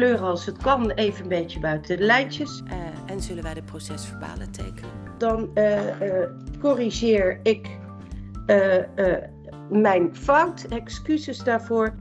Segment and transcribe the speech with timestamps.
[0.00, 2.62] Kleuren als het kan, even een beetje buiten de lijntjes.
[2.66, 4.90] Eh, en zullen wij de procesverbalen tekenen.
[5.18, 6.30] Dan eh, eh,
[6.60, 7.78] corrigeer ik
[8.46, 9.22] eh, eh,
[9.70, 11.94] mijn fout, excuses daarvoor.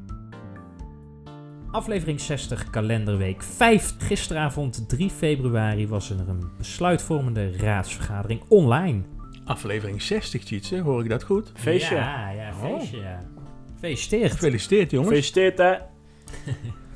[1.71, 3.95] Aflevering 60, kalenderweek 5.
[3.97, 9.01] Gisteravond 3 februari was er een besluitvormende raadsvergadering online.
[9.45, 11.51] Aflevering 60, Tjitse, hoor ik dat goed?
[11.53, 11.95] Feestje.
[11.95, 13.19] Ja, ja, feestje, ja.
[13.73, 14.31] Gefeliciteerd.
[14.31, 15.09] Gefeliciteerd, jongens.
[15.09, 15.73] Gefeliciteerd hè.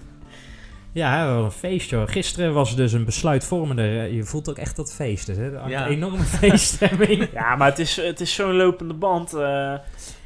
[0.93, 2.07] Ja, wel een feestje hoor.
[2.07, 3.83] Gisteren was dus een besluitvormende...
[4.13, 5.25] Je voelt ook echt dat feest.
[5.25, 5.45] Dus, hè?
[5.45, 5.85] Ja.
[5.85, 7.27] Een enorme feeststemming.
[7.33, 9.33] Ja, maar het is, het is zo'n lopende band.
[9.33, 9.73] eh,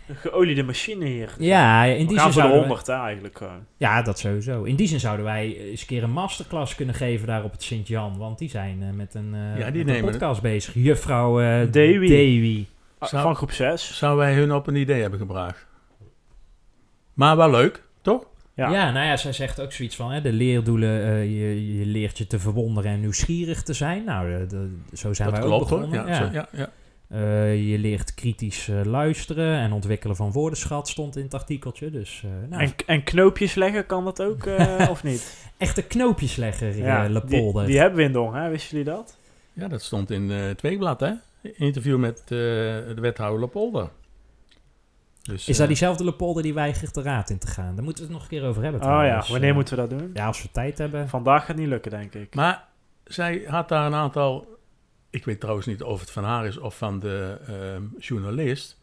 [0.08, 1.36] een geoliede machine hier.
[1.40, 3.66] Ja, in die zin de zouden wij- 100 hè, eigenlijk gewoon.
[3.78, 4.64] Ja, dat sowieso.
[4.64, 7.64] In die zin zouden wij eens een keer een masterclass kunnen geven daar op het
[7.64, 8.18] Sint-Jan.
[8.18, 10.74] Want die zijn eh, met een, eh, Ja, die met een nemen- podcast bezig.
[10.74, 12.08] Juffrouw eh Dewi.
[12.08, 12.68] Dewi.
[12.98, 13.98] Ah, Zou- Van groep 6.
[13.98, 15.66] Zouden wij hun op een idee hebben gebracht?
[17.14, 18.24] Maar wel leuk, toch?
[18.58, 18.72] Ja.
[18.72, 18.92] Ja.
[18.92, 20.12] nou ja, zij zegt ook zoiets van...
[20.12, 24.04] Hè, de leerdoelen, eh, je, je leert je te verwonderen en nieuwsgierig te zijn.
[24.04, 25.80] Nou, de, de- zo zijn dat wij klopt ook hoor.
[25.80, 26.06] begonnen.
[26.14, 26.26] Ja, Ja.
[26.28, 26.70] Zo, ja, ja.
[27.10, 31.92] Eh, je leert kritisch eh, luisteren en ontwikkelen van woordenschat stond in het artikeltje.
[31.92, 35.50] Dus eh, nou, En, en knoopjes leggen, kan dat ook eh, of niet?
[35.58, 37.66] echte knoopjes leggen, Ja, ja, die, Lepolder.
[37.66, 38.50] die hebben we in Dong, hè?
[38.50, 39.18] Wisten jullie dat?
[39.54, 41.12] ja, dat stond in eh, het weekblad, hè?
[41.42, 43.90] Interview met eh, de wethouder Lepolder.
[45.28, 47.76] Dus, Is eh, dat diezelfde Lepolder die weigert de raad in te gaan?
[47.76, 49.88] Daar moeten we het nog een keer over hebben Oh ja, wanneer Eh, moeten we
[49.88, 50.12] dat doen?
[50.14, 51.10] Ja, als we tijd hebben.
[51.10, 52.36] Vandaag gaat niet lukken, denk ik.
[52.36, 52.66] Maar
[53.04, 54.58] zij had daar een aantal...
[55.10, 58.78] Ik weet trouwens niet of het van haar is of van de ehm, journalist.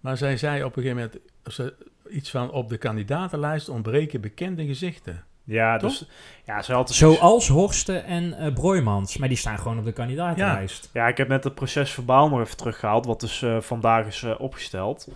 [0.00, 1.74] Maar zij zei op een gegeven moment ze,
[2.10, 2.50] iets van...
[2.50, 5.24] Op de kandidatenlijst ontbreken bekende gezichten.
[5.44, 5.90] ja, toch?
[5.90, 6.08] dus...
[6.44, 6.96] Ja, ze had dus...
[6.96, 9.16] Zoals Horsten en eh Broijmans.
[9.16, 10.90] Maar die staan gewoon op de kandidatenlijst.
[10.92, 14.22] Ja, ik heb net het proces verbaal nog even teruggehaald, wat dus eh, vandaag is
[14.22, 15.08] eh, opgesteld.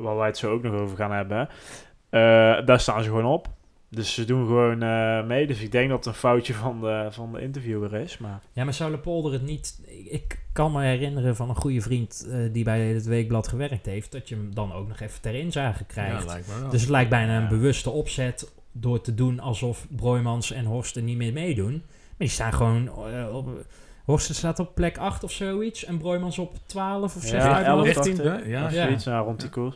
[0.00, 1.48] Waar wij het zo ook nog over gaan hebben.
[2.08, 2.20] Eh,
[2.66, 3.48] daar staan ze gewoon op.
[3.88, 5.46] Dus ze doen gewoon eh, mee.
[5.46, 8.18] Dus ik denk dat het een foutje van de, van de interviewer is.
[8.18, 9.80] Maar Ja, maar zou Lepolder het niet...
[10.10, 14.12] Ik, kan me herinneren van een goede vriend eh, die bij het Weekblad gewerkt heeft...
[14.12, 16.20] dat je hem dan ook nog even ter inzage krijgt.
[16.22, 16.70] Ja, lijkt me wel.
[16.70, 17.48] Dus het lijkt bijna een Ja.
[17.48, 21.72] bewuste opzet door te doen alsof Broijmans en Horsten niet meer meedoen.
[21.72, 22.90] Maar die staan gewoon
[23.32, 23.48] op...
[24.04, 27.36] Horsten staat op plek 8 of zoiets en Broijmans op 12 of zo.
[27.36, 27.96] Ja, uit mijn hoofd.
[27.96, 28.46] 11, 13, dacht ik.
[28.46, 28.70] ja.
[28.70, 29.74] Zoiets, nou, rond die koers.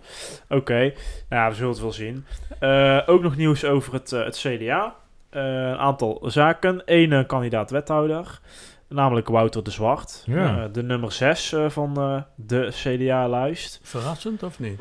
[0.49, 0.93] Oké, nou,
[1.29, 2.25] ja, we zullen het wel zien.
[2.59, 4.95] Eh, ook nog nieuws over het, eh, het CDA.
[5.31, 6.83] Eh, een aantal zaken.
[6.85, 8.41] Eén kandidaat wethouder,
[8.89, 10.23] namelijk Wouter de Zwart.
[10.27, 10.57] Ja.
[10.59, 13.81] Eh, de nummer 6 van eh, de CDA-lijst.
[13.83, 14.81] Verrassend of niet?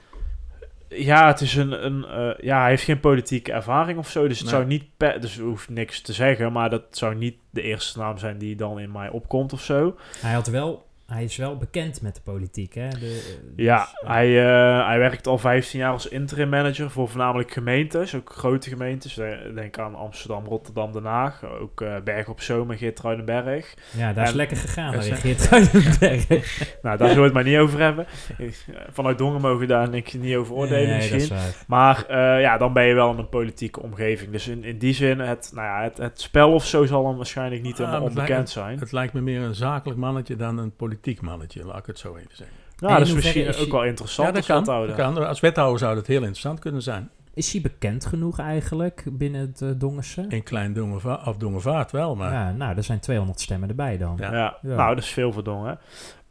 [0.96, 4.38] Ja, het is een, een eh, ja, hij heeft geen politieke ervaring of zo, dus
[4.40, 4.56] het Nee.
[4.56, 8.18] zou niet, per, dus hoeft niks te zeggen, maar dat zou niet de eerste naam
[8.18, 9.96] zijn die dan in mij opkomt of zo.
[10.18, 12.88] Hij, had wel, hij is wel bekend met de politiek, hè?
[12.90, 17.52] De, Ja, dus, hij, eh, hij werkt al 15 jaar als interim manager voor voornamelijk
[17.52, 19.18] gemeentes, ook grote gemeentes.
[19.18, 23.74] Eh, Denk aan Amsterdam, Rotterdam, Den Haag, ook eh Berg op Zoom en Geertruidenberg.
[23.98, 24.86] Ja, daar is lekker gegaan.
[24.86, 26.28] Ja, Daar ze- reageert Ruidenberg.
[26.82, 28.06] Nou, daar zullen we het maar niet over hebben.
[28.38, 31.18] Ik- Vanuit Dongen mogen we daar niks niet over oordelen Nee, misschien.
[31.18, 31.64] dat is waar.
[31.68, 34.32] Maar eh, ja, dan ben je wel in een politieke omgeving.
[34.32, 37.16] Dus in, in die zin, het, nou ja, het, het spel of zo zal hem
[37.16, 38.80] waarschijnlijk niet Ah, helemaal onbekend lijkt- zijn.
[38.80, 42.16] Het lijkt me meer een zakelijk mannetje dan een politiek mannetje, laat ik het zo
[42.16, 42.56] even zeggen.
[42.78, 44.96] Nou, dat is misschien is hij- ook wel interessant ja, dat als kan, wethouder.
[44.96, 45.28] dat kan.
[45.28, 47.10] Als wethouder zou dat heel interessant kunnen zijn.
[47.34, 50.26] Is hij bekend genoeg eigenlijk binnen het uh, Dongense?
[50.30, 52.32] In Klein Dongenva of Dongenvaart wel, maar...
[52.32, 54.18] Ja, nou, er zijn 200 stemmen erbij dan.
[54.20, 54.32] Ja.
[54.34, 54.58] Ja.
[54.62, 54.76] Ja.
[54.76, 55.80] nou, dat is veel verdongen.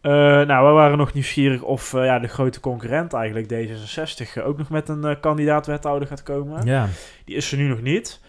[0.00, 4.47] Eh nou, we waren nog nieuwsgierig of eh, ja, de grote concurrent eigenlijk, D66, eh,
[4.47, 6.66] ook nog met een eh, kandidaat wethouder gaat komen.
[6.66, 6.89] Ja.
[7.25, 8.21] Die is er nu nog niet.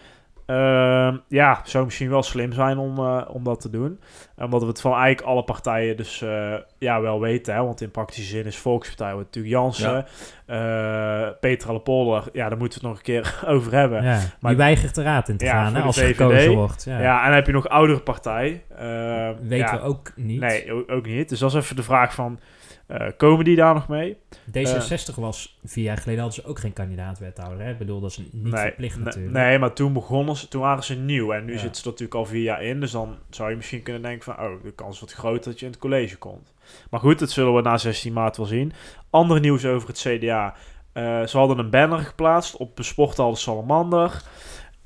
[0.46, 4.00] Ehm, ja, zou misschien wel slim zijn om, eh, om dat te doen.
[4.36, 7.54] Omdat we het van eigenlijk alle partijen dus eh, ja, wel weten.
[7.54, 7.62] Hè?
[7.62, 10.06] Want in praktische zin is Volkspartij natuurlijk Jansen.
[10.46, 14.02] Eh Petra Lepolder, ja, daar moeten we het nog een keer over hebben.
[14.02, 14.20] Ja, ja.
[14.40, 16.16] Maar- die weigert de raad in te Ja, gaan hè, als VVD.
[16.16, 16.84] gekozen wordt.
[16.84, 17.18] Ja.
[17.20, 18.62] en dan heb je nog oudere partij.
[18.68, 20.40] eh, Weten ja, we ook niet.
[20.40, 21.28] Nee, ook, niet.
[21.28, 22.40] Dus dat is even de vraag van,
[22.86, 24.16] eh, komen die daar nog mee?
[24.50, 27.64] D66 was vier jaar geleden hadden ze ook geen kandidaat-wethouder.
[27.64, 27.70] Hè?
[27.70, 29.32] Ik bedoel, dat is niet nee, verplicht natuurlijk.
[29.34, 31.32] Nee, maar toen begonnen ze, toen waren ze nieuw.
[31.32, 31.58] En nu Ja.
[31.58, 32.80] zitten ze er natuurlijk al vier jaar in.
[32.80, 34.44] Dus dan zou je misschien kunnen denken van...
[34.46, 36.53] Oh, de kans wat groter dat je in het college komt.
[36.90, 38.72] Maar goed, dat zullen we na 16 maart wel zien.
[39.10, 40.54] Ander nieuws over het CDA.
[40.92, 44.22] Eh, ze hadden een banner geplaatst op de sporthal de Salamander.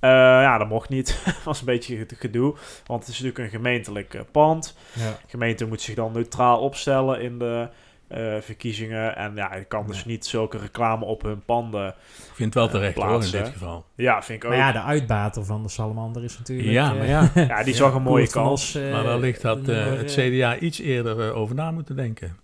[0.00, 1.22] Eh, ja, dat mocht niet.
[1.44, 2.54] was een beetje gedoe.
[2.86, 4.76] Want het is natuurlijk een gemeentelijk eh, pand.
[4.92, 5.10] Ja.
[5.10, 7.68] De gemeente moet zich dan neutraal opstellen in de
[8.08, 9.16] eh, verkiezingen.
[9.16, 10.04] En ja, je kan dus Ja.
[10.06, 11.86] niet zulke reclame op hun panden.
[11.88, 11.94] Ik
[12.34, 13.84] vind het wel terecht hoor, in dit geval.
[13.94, 14.56] Ja, vind ik ook.
[14.56, 16.68] Maar ja, de uitbater van de salamander is natuurlijk...
[16.68, 17.30] Ja, eh, maar ja.
[17.34, 18.74] Ja, die zag een mooie Koert kans.
[18.74, 22.36] Eh, Maar wellicht had eh, het eh, CDA iets eerder eh, over na moeten denken.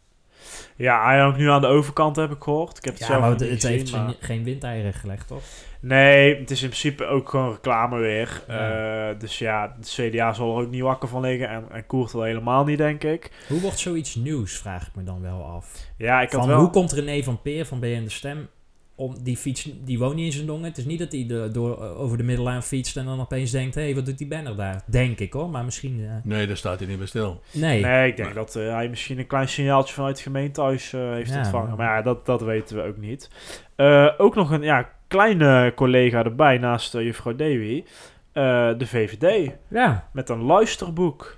[0.77, 2.77] Ja, hij hangt nu aan de overkant, heb ik gehoord.
[2.79, 5.43] Ik heb het Ja, zelf maar het, niet het heeft maar- geen windeieren gelegd, toch?
[5.87, 8.43] Nee, het is in principe ook gewoon reclame weer.
[8.49, 9.09] Ja.
[9.11, 11.49] Eh, dus ja, de CDA zal er ook niet wakker van liggen.
[11.49, 13.31] En, en Koert al helemaal niet, denk ik.
[13.49, 15.73] Hoe wordt zoiets nieuws, vraag ik me dan wel af.
[15.97, 16.59] Ja, ik had Van, wel...
[16.59, 18.49] Hoe komt René van Peer van BN De Stem...
[18.97, 20.65] Om die fiets, die woont niet in zijn dongen.
[20.65, 23.75] Het is niet dat hij de, door, over de middellaan fietst en dan opeens denkt...
[23.75, 24.83] Hé, hey, wat doet die banner daar?
[24.87, 26.05] Denk ik hoor, maar misschien...
[26.05, 27.41] eh, Nee, daar staat hij niet bij stil.
[27.53, 27.83] nee.
[27.83, 31.31] Nee, ik denk dat eh, hij misschien een klein signaaltje vanuit het gemeentehuis eh, heeft
[31.31, 31.69] Ja, ontvangen.
[31.69, 33.31] maar- Maar ja, dat, dat weten we ook niet.
[33.77, 37.85] Eh, ook nog een ja, kleine collega erbij naast eh, juffrouw Davy.
[38.33, 38.43] Eh,
[38.79, 39.51] de VVD.
[39.69, 40.09] Ja.
[40.13, 41.37] Met een luisterboek.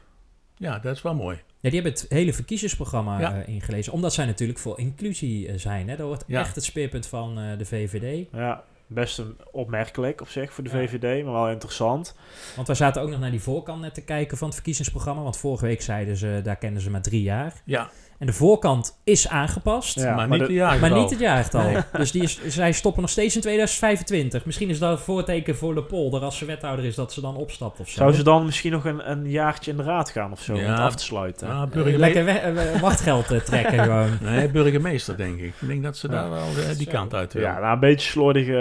[0.57, 1.37] Ja, dat is wel mooi.
[1.61, 3.35] Ja, die hebben het hele verkiezingsprogramma Ja.
[3.43, 3.93] eh, ingelezen.
[3.93, 5.89] Omdat zij natuurlijk voor inclusie zijn.
[5.89, 5.97] Hè?
[5.97, 6.41] Dat wordt Ja.
[6.41, 8.27] echt het speerpunt van eh, de VVD.
[8.33, 10.77] Ja, best een opmerkelijk op zich voor de Ja.
[10.77, 12.15] VVD, maar wel interessant.
[12.55, 15.23] Want wij zaten ook nog naar die voorkant net te kijken van het verkiezingsprogramma.
[15.23, 17.53] Want vorige week zeiden ze, daar kennen ze maar drie jaar.
[17.65, 19.95] Ja, En de voorkant is aangepast.
[19.95, 20.77] Ja, maar, maar niet de-.
[20.81, 21.71] Maar niet het jaartal.
[21.93, 24.45] Dus die is, zij stoppen nog steeds in 2025.
[24.45, 27.37] Misschien is dat een voorteken voor Le Polder als ze wethouder is dat ze dan
[27.37, 27.99] opstapt of zo.
[27.99, 30.59] Zou ze dan misschien nog een, een jaartje in de raad gaan of zo, om
[30.61, 30.71] Ja.
[30.71, 31.49] het af te sluiten?
[31.49, 34.19] Ja, Eh, burgerme- lekker we- wachtgeld eh, trekken gewoon.
[34.21, 35.55] Nee, burgemeester denk ik.
[35.61, 36.13] Ik denk dat ze Ja.
[36.15, 36.91] daar wel eh, die Zo.
[36.91, 37.49] kant uit willen.
[37.51, 38.53] Ja, nou, een beetje slordige,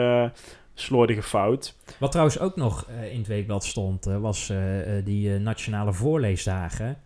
[0.73, 1.75] slordige fout.
[1.99, 5.39] Wat trouwens ook nog eh, in het weekblad stond, eh, was eh, eh, die eh,
[5.39, 6.97] nationale voorleesdagen.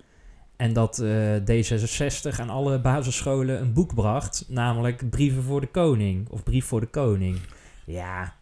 [0.56, 6.30] En dat eh, D66 aan alle basisscholen een boek bracht, namelijk Brieven voor de Koning.
[6.30, 7.40] Of Brief voor de Koning.
[7.86, 8.34] Ja,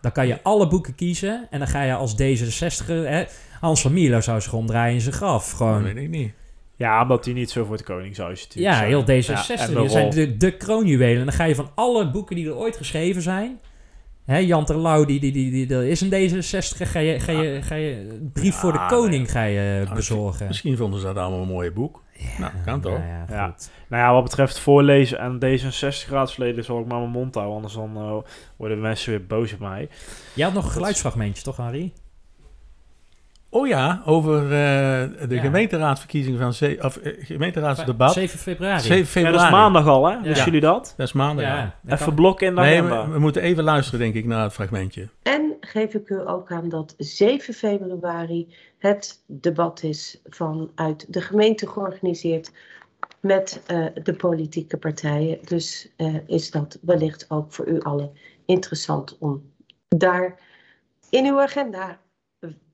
[0.00, 2.86] dan kan je alle boeken kiezen en dan ga je als D66...
[2.86, 3.24] Hè,
[3.60, 5.48] Hans van Mierlo zou zich omdraaien in zijn graf.
[5.48, 6.32] Dat Gewoon weet ik niet.
[6.76, 8.74] Ja, omdat hij niet zo voor het koningshuis is natuurlijk.
[8.74, 8.90] Ja, zijn.
[8.90, 9.60] heel Ja, D66.
[9.60, 11.18] en de die zijn de, de kroonjuwelen.
[11.18, 13.58] En dan ga je van alle boeken die er ooit geschreven zijn...
[14.24, 16.88] Hè, Jan Terlouw, die, die, die, die, dat is een D66.
[16.88, 20.46] Ga je, ga je, ga je brief voor de koning ga je Nou, bezorgen.
[20.46, 22.02] Misschien vonden ze dat allemaal een mooi boek.
[22.38, 22.92] nou, kan toch?
[22.98, 23.54] Nou ja.
[23.88, 27.54] Nou ja, wat betreft voorlezen en D66-raadsleden zal ik maar mijn mond houden.
[27.56, 28.16] Anders dan eh,
[28.56, 29.88] worden mensen weer boos op mij.
[30.34, 31.92] Jij had nog een geluidsfragmentje, toch, Harry?
[33.54, 34.48] Oh ja, over eh,
[35.28, 35.40] de Ja.
[35.40, 36.52] gemeenteraadsverkiezingen van...
[36.52, 38.12] ze- Of eh, gemeenteraadsdebat.
[38.12, 38.80] 7 februari.
[38.80, 39.36] 7 Ja, februari.
[39.36, 40.12] dat is maandag al, hè?
[40.14, 40.22] Ja.
[40.22, 40.94] Wisten jullie dat?
[40.96, 41.74] Dat is maandag, ja.
[41.86, 43.06] Even kan- blokken in de Nee, agenda.
[43.06, 45.08] we, we moeten even luisteren, denk ik, naar het fragmentje.
[45.22, 51.68] En geef ik u ook aan dat 7 februari het debat is vanuit de gemeente
[51.68, 52.52] georganiseerd
[53.20, 55.38] met eh, de politieke partijen.
[55.44, 58.10] Dus eh, is dat wellicht ook voor u allen
[58.46, 59.42] interessant om
[59.88, 60.38] daar
[61.10, 61.98] in uw agenda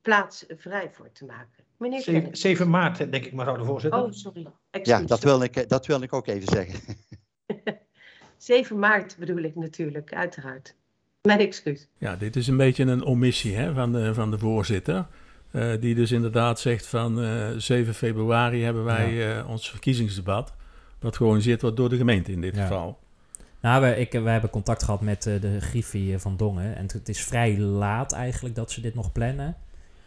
[0.03, 1.65] plaats vrij voor te maken.
[1.79, 2.39] Meneer Zeven- Kennedy.
[2.41, 4.01] 7 maart, denk ik, mevrouw de voorzitter.
[4.03, 4.47] Oh, sorry.
[4.83, 6.97] Ja, dat wil ik, dat wil ik ook even zeggen.
[8.37, 10.75] 7 maart bedoel ik natuurlijk, uiteraard.
[11.23, 11.89] Mijn excuus.
[11.99, 15.07] Ja, dit is een beetje een omissie hè, van, de, van de voorzitter.
[15.51, 20.53] eh, die dus inderdaad zegt van eh 7 februari hebben wij eh, ons verkiezingsdebat.
[21.01, 22.63] Wat georganiseerd wordt door de gemeente in dit Ja.
[22.63, 22.99] geval.
[23.61, 26.77] Nou, we, ik, we hebben contact gehad met eh, de Griffie eh, van Dongen.
[26.77, 29.57] En het is vrij laat eigenlijk dat ze dit nog plannen.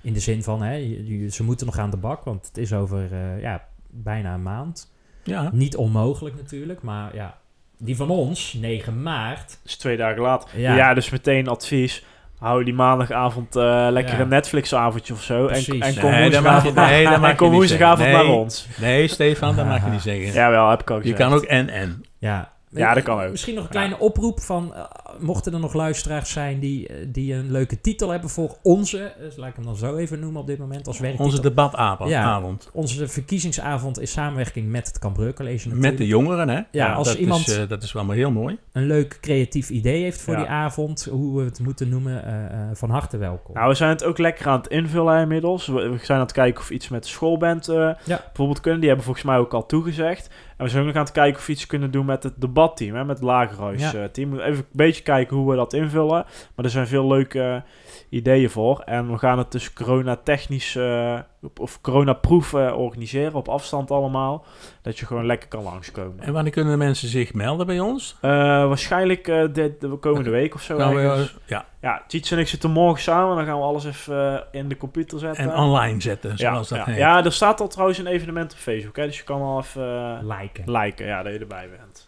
[0.03, 2.73] In de zin van, hè, je- ze moeten nog aan de bak, want het is
[2.73, 4.91] over eh, ja, bijna een maand.
[5.23, 7.37] Ja, Niet onmogelijk natuurlijk, maar ja,
[7.77, 9.47] die van ons, 9 maart.
[9.47, 10.59] Dat is twee dagen later.
[10.59, 10.75] Ja.
[10.75, 12.05] Ja, dus meteen advies.
[12.39, 14.19] Hou die maandagavond eh, lekker Ja.
[14.21, 15.39] een Netflix-avondje of zo.
[15.41, 15.79] En, Precies.
[15.95, 18.17] en kom Nee, je- woensdagavond, nee, en kom niet woensdagavond zeggen.
[18.17, 18.35] naar Nee.
[18.35, 18.67] ons.
[18.79, 20.33] nee Stefan, dat mag je niet zeggen.
[20.41, 21.29] Jawel, heb ik ook je gezegd.
[21.29, 22.03] kan ook en-en.
[22.17, 23.31] Ja, Ja, dat kan ook.
[23.31, 24.83] Misschien nog een kleine oproep van, eh,
[25.19, 29.37] mochten er nog luisteraars zijn die, eh, die een leuke titel hebben voor onze, eh,
[29.37, 31.25] laat ik hem dan zo even noemen op dit moment, als werktitel.
[31.25, 32.09] Onze debatavond.
[32.09, 32.23] Ja.
[32.23, 32.69] avond.
[32.73, 36.61] Onze verkiezingsavond is samenwerking met het Cambreur College Met de jongeren, hè?
[36.71, 38.57] Ja, als dat iemand- Is, eh, dat is wel maar heel mooi.
[38.71, 40.39] een leuk creatief idee heeft voor Ja.
[40.39, 43.55] die avond, hoe we het moeten noemen, eh, eh, van harte welkom.
[43.55, 45.67] Nou, we zijn het ook lekker aan het invullen inmiddels.
[45.67, 48.79] We, we zijn aan het kijken of we iets met de schoolband eh, bijvoorbeeld kunnen.
[48.79, 50.29] Die hebben volgens mij ook al toegezegd.
[50.57, 52.33] En we zijn ook nog aan het kijken of we iets kunnen doen met het
[52.37, 54.33] debatteam, hè, met het lagerhuis-team.
[54.39, 56.25] Even een beetje kijken hoe we dat invullen.
[56.55, 57.61] Maar er zijn veel leuke eh,
[58.09, 58.79] ideeën voor.
[58.79, 64.45] En we gaan het dus corona-technisch eh, op- of corona-proef eh, organiseren, op afstand allemaal.
[64.81, 66.19] Dat je gewoon lekker kan langskomen.
[66.19, 68.17] En wanneer kunnen de mensen zich melden bij ons?
[68.21, 68.29] Eh,
[68.67, 70.77] waarschijnlijk eh, de, de komende week of zo.
[70.93, 73.35] We, ja, Ja, Tietz en ik zitten morgen samen.
[73.35, 75.43] Dan gaan we alles even in de computer zetten.
[75.43, 76.85] en online zetten, ja, zoals dat ja.
[76.85, 76.95] heet.
[76.97, 78.95] ja, er staat al trouwens een evenement op Facebook.
[78.95, 80.71] Hè, dus je kan al even Liken.
[80.71, 81.05] liken.
[81.05, 82.07] Ja, dat je erbij bent.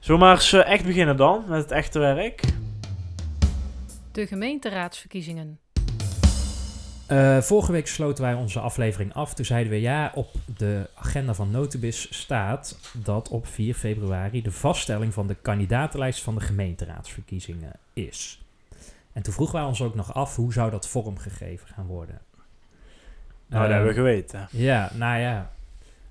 [0.00, 2.42] Zullen we maar eens eh, echt beginnen dan met het echte werk?
[4.12, 5.58] De gemeenteraadsverkiezingen.
[7.06, 9.34] Eh, vorige week sloten wij onze aflevering af.
[9.34, 14.52] Toen zeiden we ja, op de agenda van Notibis staat dat op 4 februari de
[14.52, 18.42] vaststelling van de kandidatenlijst van de gemeenteraadsverkiezingen is.
[19.12, 22.20] En toen vroegen wij ons ook nog af hoe zou dat vormgegeven gaan worden.
[23.46, 24.48] Nou, dat Ehm, hebben we geweten.
[24.50, 25.50] Ja, nou ja.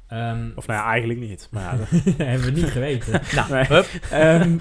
[0.09, 1.47] Ehm, Of nou ja, eigenlijk niet.
[1.51, 3.21] Maar dat- hebben we niet geweten.
[3.35, 3.63] nou, Nee.
[3.65, 3.85] Hup.
[4.11, 4.57] Ehm,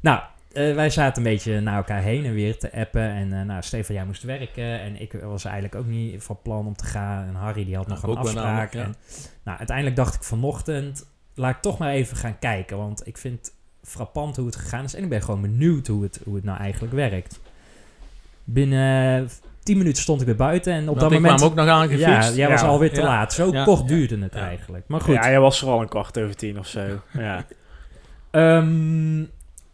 [0.00, 0.20] nou,
[0.52, 3.02] eh, wij zaten een beetje naar elkaar heen en weer te appen.
[3.10, 4.80] En eh, nou, Stefan, jij moest werken.
[4.80, 7.26] En ik was eigenlijk ook niet van plan om te gaan.
[7.26, 8.74] En Harry, die had nog Nou, een ook wel afspraak.
[8.74, 8.94] En,
[9.44, 12.76] nou, uiteindelijk dacht ik vanochtend, laat ik toch maar even gaan kijken.
[12.76, 14.94] Want ik vind het frappant hoe het gegaan is.
[14.94, 17.40] En ik ben gewoon benieuwd hoe het, hoe het nou eigenlijk werkt.
[18.44, 19.28] Binnen
[19.68, 20.72] 10 minuten stond ik weer buiten.
[20.72, 21.36] En op Want dat ik moment...
[21.38, 22.06] kwam ook nog aangefietst.
[22.06, 23.06] ja, jij was alweer te Ja.
[23.06, 23.32] laat.
[23.32, 23.64] Zo Ja.
[23.64, 23.86] kort Ja.
[23.86, 24.46] duurde het Ja.
[24.46, 24.84] eigenlijk.
[24.88, 25.14] Maar goed.
[25.14, 26.86] ja, jij was er al een kwart over tien of zo.
[27.12, 27.44] Ja.
[28.30, 29.24] Ehm,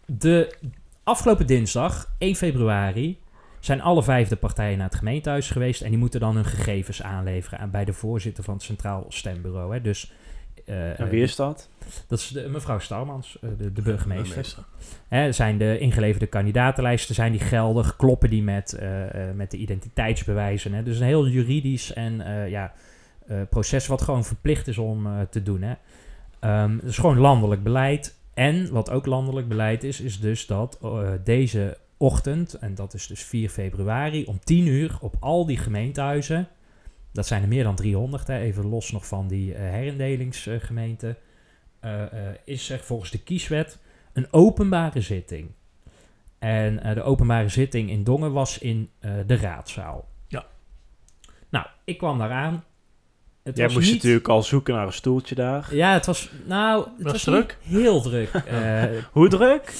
[0.06, 0.56] de
[1.04, 3.18] afgelopen dinsdag, 1 februari,
[3.60, 5.82] zijn alle vijf de partijen naar het gemeentehuis geweest.
[5.82, 9.72] En die moeten dan hun gegevens aanleveren aan, bij de voorzitter van het Centraal Stembureau.
[9.74, 9.80] Hè.
[9.80, 10.12] Dus,
[10.64, 11.68] eh, En wie is dat?
[12.06, 14.64] Dat is de, mevrouw Stouwmans, eh, de, de burgemeester.
[15.08, 17.96] Hè, zijn de ingeleverde kandidatenlijsten zijn die geldig?
[17.96, 20.72] Kloppen die met, eh, eh, met de identiteitsbewijzen?
[20.72, 20.82] Hè?
[20.82, 22.72] Dus een heel juridisch en eh, ja,
[23.26, 25.62] eh, proces wat gewoon verplicht is om eh, te doen.
[25.62, 25.74] Hè?
[26.40, 28.14] Ehm, het is gewoon landelijk beleid.
[28.34, 33.06] En wat ook landelijk beleid is, is dus dat eh, deze ochtend, en dat is
[33.06, 36.48] dus 4 februari, om 10 uur op al die gemeentehuizen,
[37.14, 41.16] dat zijn er meer dan 300, hè, even los nog van die eh, herindelingsgemeenten,
[41.80, 43.78] eh, eh, is er volgens de kieswet
[44.12, 45.50] een openbare zitting.
[46.38, 50.08] En eh, de openbare zitting in Dongen was in eh, de raadzaal.
[50.28, 50.44] Ja.
[51.48, 52.64] Nou, ik kwam daar aan.
[53.42, 55.74] Het Jij was moest niet- natuurlijk al zoeken naar een stoeltje daar.
[55.74, 56.30] Ja, het was...
[56.44, 57.56] Nou, het Was was, druk?
[57.62, 58.30] niet heel druk.
[58.46, 59.72] Eh, Hoe druk?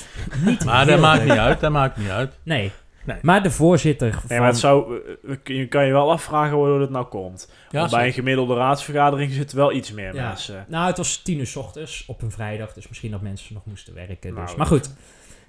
[0.45, 2.39] niet Maar dat maakt niet uit, dat maakt niet uit.
[2.43, 2.73] Nee.
[3.05, 3.17] Nee.
[3.23, 4.23] Maar de voorzitter van...
[4.29, 7.53] Nee, maar het zou, eh, je kan je wel afvragen waardoor het nou komt.
[7.71, 10.27] Ja, Want bij een gemiddelde raadsvergadering zitten wel iets meer Ja.
[10.27, 10.65] mensen.
[10.69, 13.65] Nou, het was tien uur 's ochtends op een vrijdag, dus misschien dat mensen nog
[13.67, 14.35] moesten werken.
[14.35, 14.55] Nou, dus.
[14.57, 14.95] Maar goed,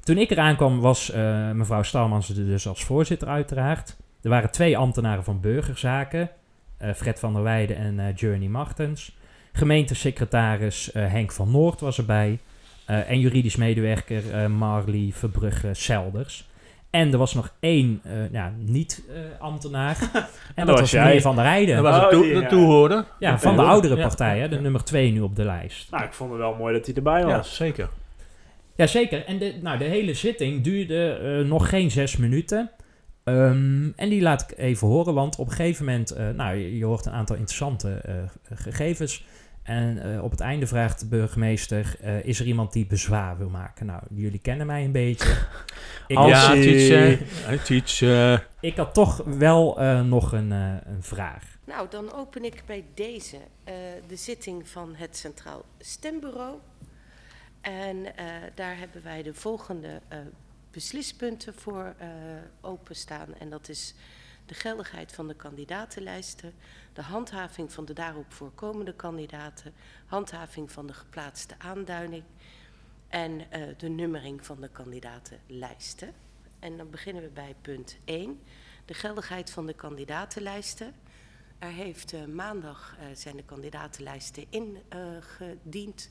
[0.04, 3.96] toen ik eraan kwam was eh, mevrouw Staalmans er dus als voorzitter uiteraard.
[4.22, 6.30] Er waren twee ambtenaren van burgerzaken,
[6.78, 9.16] eh, Fred van der Weijden en eh, Journey Martens.
[9.54, 12.40] Gemeentesecretaris eh, Henk van Noord was erbij.
[12.86, 16.48] eh, en juridisch medewerker eh, Marlie Verbrugge-Selders.
[16.96, 19.98] En er was nog één eh, ja, niet-ambtenaar.
[20.56, 21.04] en dat, was was jij.
[21.04, 21.76] meneer Van der Heijden.
[21.76, 22.48] Dat was Oh, de, toe- de ja.
[22.48, 23.06] toehoorder.
[23.20, 23.68] Ja, van de Ja.
[23.68, 24.02] oudere Ja.
[24.08, 24.62] partij, hè, de Ja.
[24.62, 25.92] nummer twee nu op de lijst.
[25.92, 27.56] Nou, ik vond het wel mooi dat hij erbij Ja, was.
[27.56, 27.90] zeker.
[28.76, 31.10] Jazeker, en de, nou, de hele zitting duurde
[31.42, 32.70] eh, nog geen zes minuten.
[33.24, 36.78] Ehm, en die laat ik even horen, want op een gegeven moment, eh, nou, je,
[36.78, 38.14] je hoort een aantal interessante eh,
[38.54, 39.26] gegevens.
[39.66, 43.50] En eh, op het einde vraagt de burgemeester, eh, is er iemand die bezwaar wil
[43.50, 43.86] maken?
[43.86, 45.38] Nou, jullie kennen mij een beetje.
[46.08, 48.44] Ik, Als ja, eh, Tietje.
[48.60, 51.44] ik had toch wel eh, nog een, eh, een vraag.
[51.64, 53.74] Nou, dan open ik bij deze eh,
[54.08, 56.58] de zitting van het Centraal Stembureau.
[57.62, 60.20] En eh, daar hebben wij de volgende eh,
[60.72, 62.08] beslispunten voor eh,
[62.62, 63.28] openstaan.
[63.40, 63.94] En dat is
[64.46, 66.54] de geldigheid van de kandidatenlijsten,
[66.96, 69.74] de handhaving van de daarop voorkomende kandidaten,
[70.06, 72.24] handhaving van de geplaatste aanduiding
[73.08, 76.14] en eh, de nummering van de kandidatenlijsten.
[76.60, 78.40] En dan beginnen we bij punt 1,
[78.86, 80.94] de geldigheid van de kandidatenlijsten.
[81.60, 86.10] Er heeft eh, maandag eh, zijn de kandidatenlijsten ingediend.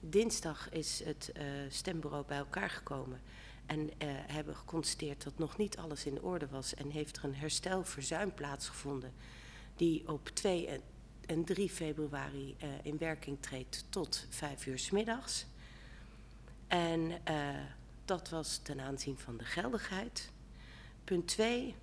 [0.00, 1.32] Dinsdag is het
[1.68, 3.20] stembureau bij elkaar gekomen
[3.66, 7.34] en eh, hebben geconstateerd dat nog niet alles in orde was en heeft er een
[7.34, 9.12] herstelverzuim plaatsgevonden
[9.76, 10.80] die op 2 en,
[11.26, 15.46] en 3 februari eh, in werking treedt tot 5 uur 's middags.
[16.66, 17.48] En eh,
[18.04, 20.30] dat was ten aanzien van de geldigheid.
[21.04, 21.74] Punt 2,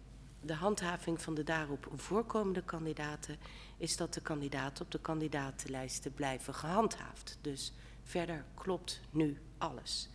[0.42, 3.38] de handhaving van de daarop voorkomende kandidaten
[3.78, 7.38] is dat de kandidaten op de kandidatenlijsten blijven gehandhaafd.
[7.42, 7.74] Dus
[8.04, 10.10] verder klopt nu alles.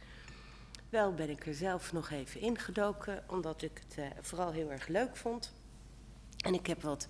[0.89, 4.89] Wel ben ik er zelf nog even ingedoken, omdat ik het eh, vooral heel erg
[4.89, 5.53] leuk vond.
[6.37, 7.09] En ik heb wat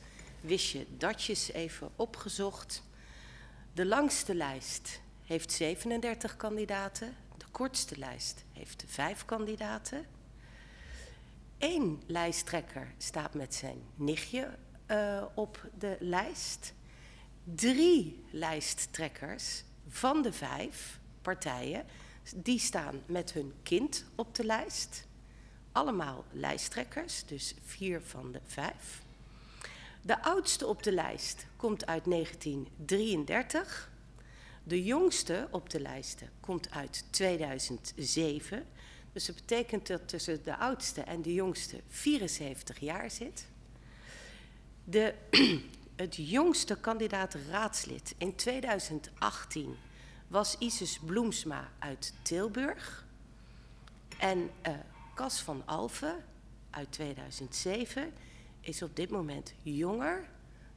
[0.49, 2.83] wistje datjes even opgezocht.
[3.73, 7.17] De langste lijst heeft 37 kandidaten.
[7.37, 10.07] De kortste lijst heeft 5 kandidaten.
[11.59, 16.75] Eén lijsttrekker staat met zijn nichtje eh, op de lijst.
[17.45, 21.85] Drie lijsttrekkers van de vijf partijen,
[22.35, 25.07] die staan met hun kind op de lijst.
[25.73, 29.07] Allemaal lijsttrekkers, dus vier van de vijf.
[30.09, 33.91] De oudste op de lijst komt uit 1933.
[34.65, 38.67] De jongste op de lijsten komt uit 2007.
[39.13, 43.49] Dus dat betekent dat tussen de oudste en de jongste 74 jaar zit.
[44.85, 45.15] De,
[45.97, 49.77] het jongste kandidaat raadslid in 2018
[50.29, 53.07] was Isis Bloemsma uit Tilburg.
[54.19, 54.73] En uh,
[55.15, 56.25] Cas van Alphen
[56.71, 58.13] uit 2007
[58.69, 60.29] is op dit moment jonger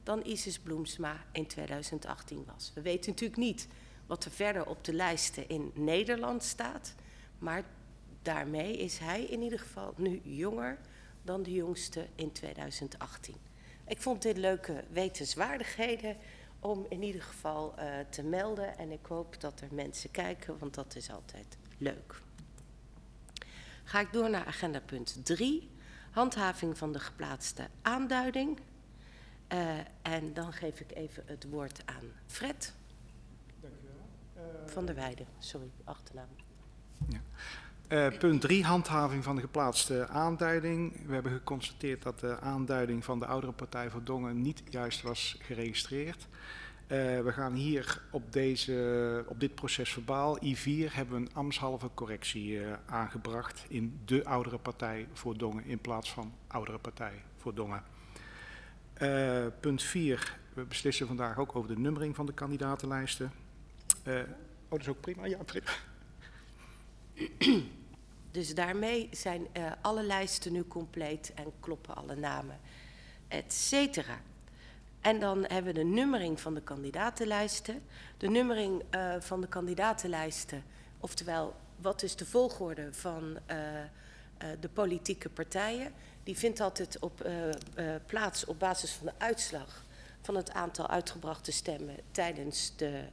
[0.02, 2.72] dan Isis Bloemsma in 2018 was.
[2.74, 3.68] We weten natuurlijk niet
[4.06, 6.94] wat er verder op de lijsten in Nederland staat,
[7.38, 7.64] maar
[8.22, 10.78] daarmee is hij in ieder geval nu jonger
[11.22, 13.34] dan de jongste in 2018.
[13.86, 16.16] Ik vond dit leuke wetenswaardigheden
[16.60, 20.74] om in ieder geval uh, te melden en ik hoop dat er mensen kijken, want
[20.74, 22.22] dat is altijd leuk.
[23.84, 25.70] Ga ik door naar agenda punt 3,
[26.12, 28.58] handhaving van de geplaatste aanduiding.
[29.52, 29.58] Uh,
[30.02, 32.74] en dan geef ik even het woord aan Fred.
[33.60, 36.28] Dank u van der Weijden, sorry, achternaam.
[37.08, 37.20] Ja.
[37.88, 41.06] Uh, punt 3, handhaving van de geplaatste aanduiding.
[41.06, 45.36] We hebben geconstateerd dat de aanduiding van de oudere partij voor Dongen niet juist was
[45.38, 46.28] geregistreerd.
[46.92, 51.90] Uh, we gaan hier op, deze, op dit proces verbaal, I4, hebben we een ambtshalve
[51.94, 57.54] correctie uh, aangebracht in de oudere partij voor Dongen in plaats van oudere partij voor
[57.54, 57.82] Dongen.
[59.02, 63.32] Uh, punt 4, we beslissen vandaag ook over de nummering van de kandidatenlijsten.
[64.06, 64.14] oh,
[64.68, 65.70] dat is ook prima, ja prima.
[68.30, 69.46] Dus daarmee zijn
[69.80, 72.60] alle lijsten nu compleet en kloppen alle namen,
[73.28, 74.20] et cetera.
[75.02, 77.82] En dan hebben we de nummering van de kandidatenlijsten.
[78.16, 80.64] De nummering uh, van de kandidatenlijsten,
[81.00, 83.56] oftewel wat is de volgorde van uh,
[84.60, 85.92] de politieke partijen,
[86.22, 87.30] die vindt altijd op,
[88.06, 89.84] plaats op basis van de uitslag
[90.20, 93.04] van het aantal uitgebrachte stemmen tijdens de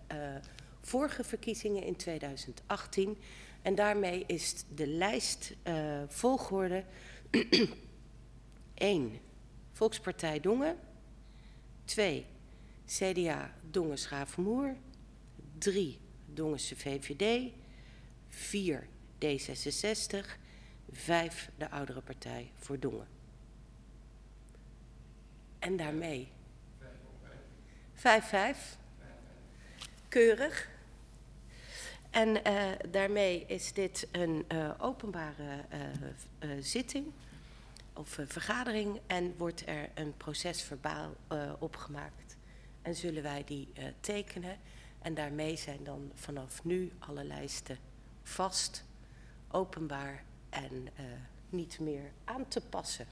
[0.81, 3.17] vorige verkiezingen in 2018.
[3.62, 5.53] En daarmee is de lijst
[6.08, 6.84] volgorde
[8.74, 9.19] 1.
[9.72, 10.77] Volkspartij Dongen.
[11.89, 12.25] 2.
[12.86, 14.75] CDA Dongen Schaafmoer.
[15.58, 15.99] 3.
[16.25, 17.52] Dongense VVD.
[18.30, 18.88] 4.
[19.19, 20.38] D66.
[20.91, 21.49] 5.
[21.58, 23.08] De oudere partij voor Dongen.
[25.60, 26.32] En daarmee
[27.95, 28.02] 5-5.
[30.08, 30.69] Keurig.
[32.10, 35.65] En uh, daarmee is dit een uh, openbare
[36.43, 37.13] uh, zitting
[37.99, 41.15] of vergadering en wordt er een procesverbaal
[41.59, 42.38] opgemaakt.
[42.81, 44.57] En zullen wij die tekenen.
[45.01, 47.77] En daarmee zijn dan vanaf nu alle lijsten
[48.23, 48.83] vast,
[49.51, 50.88] openbaar en
[51.49, 53.07] niet meer aan te passen.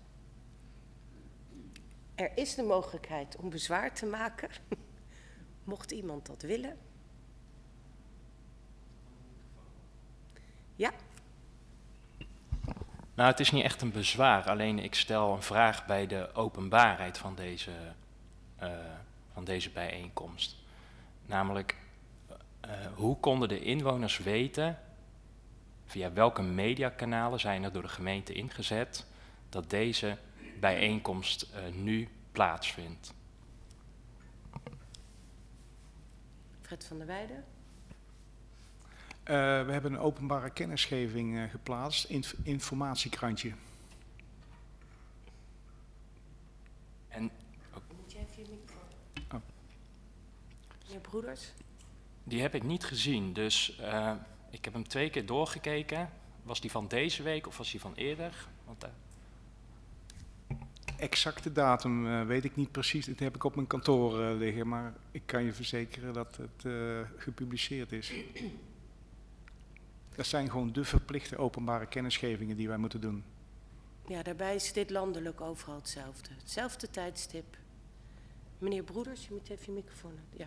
[2.15, 4.49] Er is de mogelijkheid om bezwaar te maken,
[5.63, 6.77] mocht iemand dat willen.
[10.75, 10.93] Ja.
[13.17, 17.17] Nou, het is niet echt een bezwaar, alleen ik stel een vraag bij de openbaarheid
[17.17, 17.71] van deze,
[18.63, 18.69] uh,
[19.33, 20.55] van deze bijeenkomst.
[21.25, 21.75] Namelijk,
[22.65, 24.79] uh, hoe konden de inwoners weten,
[25.85, 29.05] via welke mediakanalen zijn er door de gemeente ingezet,
[29.49, 30.17] dat deze
[30.59, 33.13] bijeenkomst uh, nu plaatsvindt?
[36.61, 37.43] Fred van der Weijden.
[39.27, 39.33] Uh,
[39.65, 43.51] we hebben een openbare kennisgeving uh, geplaatst, inf informatiekrantje.
[47.07, 47.31] En.
[47.73, 47.81] Oh.
[48.01, 49.39] Moet jij even je microfoon?
[49.39, 49.41] Oh.
[50.85, 51.51] Je broeders?
[52.23, 54.11] Die heb ik niet gezien, dus uh,
[54.49, 56.09] ik heb hem twee keer doorgekeken.
[56.43, 58.47] Was die van deze week of was die van eerder?
[58.65, 58.85] Want,
[60.97, 63.05] Exacte datum weet ik niet precies.
[63.05, 66.73] Dat heb ik op mijn kantoor liggen, maar ik kan je verzekeren dat het
[67.17, 68.11] gepubliceerd is.
[70.17, 73.23] Dat zijn gewoon de verplichte openbare kennisgevingen die wij moeten doen.
[74.07, 76.29] Ja, daarbij is dit landelijk overal hetzelfde.
[76.37, 77.57] Hetzelfde tijdstip.
[78.57, 80.19] Meneer Broeders, je moet even je microfoon.
[80.29, 80.45] Ja.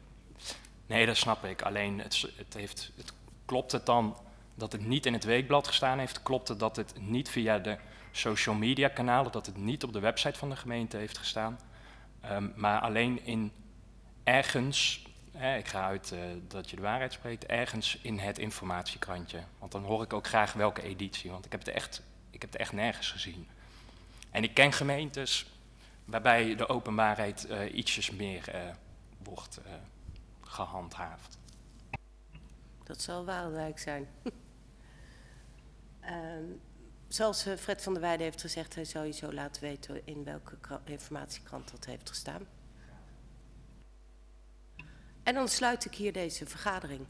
[0.86, 1.62] Nee, dat snap ik.
[1.62, 3.12] Alleen het, het, heeft, het
[3.44, 4.16] klopt het dan
[4.54, 6.22] dat het niet in het weekblad gestaan heeft?
[6.22, 7.78] Klopt het dat het niet via de
[8.10, 11.60] social media kanalen, dat het niet op de website van de gemeente heeft gestaan?
[12.24, 13.52] Um, maar alleen in
[14.24, 15.04] ergens
[15.48, 19.40] ik ga uit uh, dat je de waarheid spreekt, ergens in het informatiekrantje.
[19.58, 22.52] Want dan hoor ik ook graag welke editie, want ik heb het echt, ik heb
[22.52, 23.48] het echt nergens gezien.
[24.30, 25.46] En ik ken gemeentes
[26.04, 28.60] waarbij de openbaarheid uh, ietsjes meer uh,
[29.22, 29.60] wordt
[30.40, 31.38] gehandhaafd.
[32.84, 34.08] Dat zal Waalwijk zijn.
[36.00, 36.44] Ehm,
[37.08, 40.80] zoals Fred van der Weijden heeft gezegd, hij zou je zo laten weten in welke
[40.84, 42.46] informatiekrant dat heeft gestaan.
[45.22, 47.00] En dan sluit ik hier deze vergadering.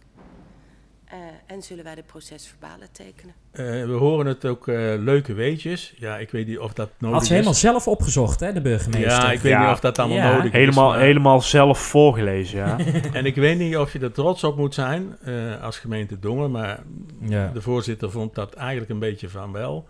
[1.04, 3.34] Eh, en zullen wij de procesverbalen tekenen.
[3.50, 5.94] Eh, we horen het ook eh, leuke weetjes.
[5.96, 7.34] Ja, ik weet niet of dat nodig Had ze is.
[7.34, 9.10] helemaal zelf opgezocht, hè, de burgemeester.
[9.10, 9.62] Ja, ik weet Ja.
[9.64, 10.30] niet of dat allemaal Ja.
[10.30, 10.52] nodig is.
[10.52, 12.78] Helemaal, maar- helemaal zelf voorgelezen, ja.
[13.18, 16.50] En ik weet niet of je er trots op moet zijn eh, als gemeente Dongen,
[16.50, 16.82] maar
[17.20, 17.50] Ja.
[17.54, 19.86] de voorzitter vond dat eigenlijk een beetje van wel.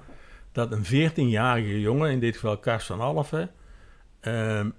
[0.53, 3.51] Dat een 14-jarige jongen, in dit geval Kars van Alphen,
[4.21, 4.71] ehm,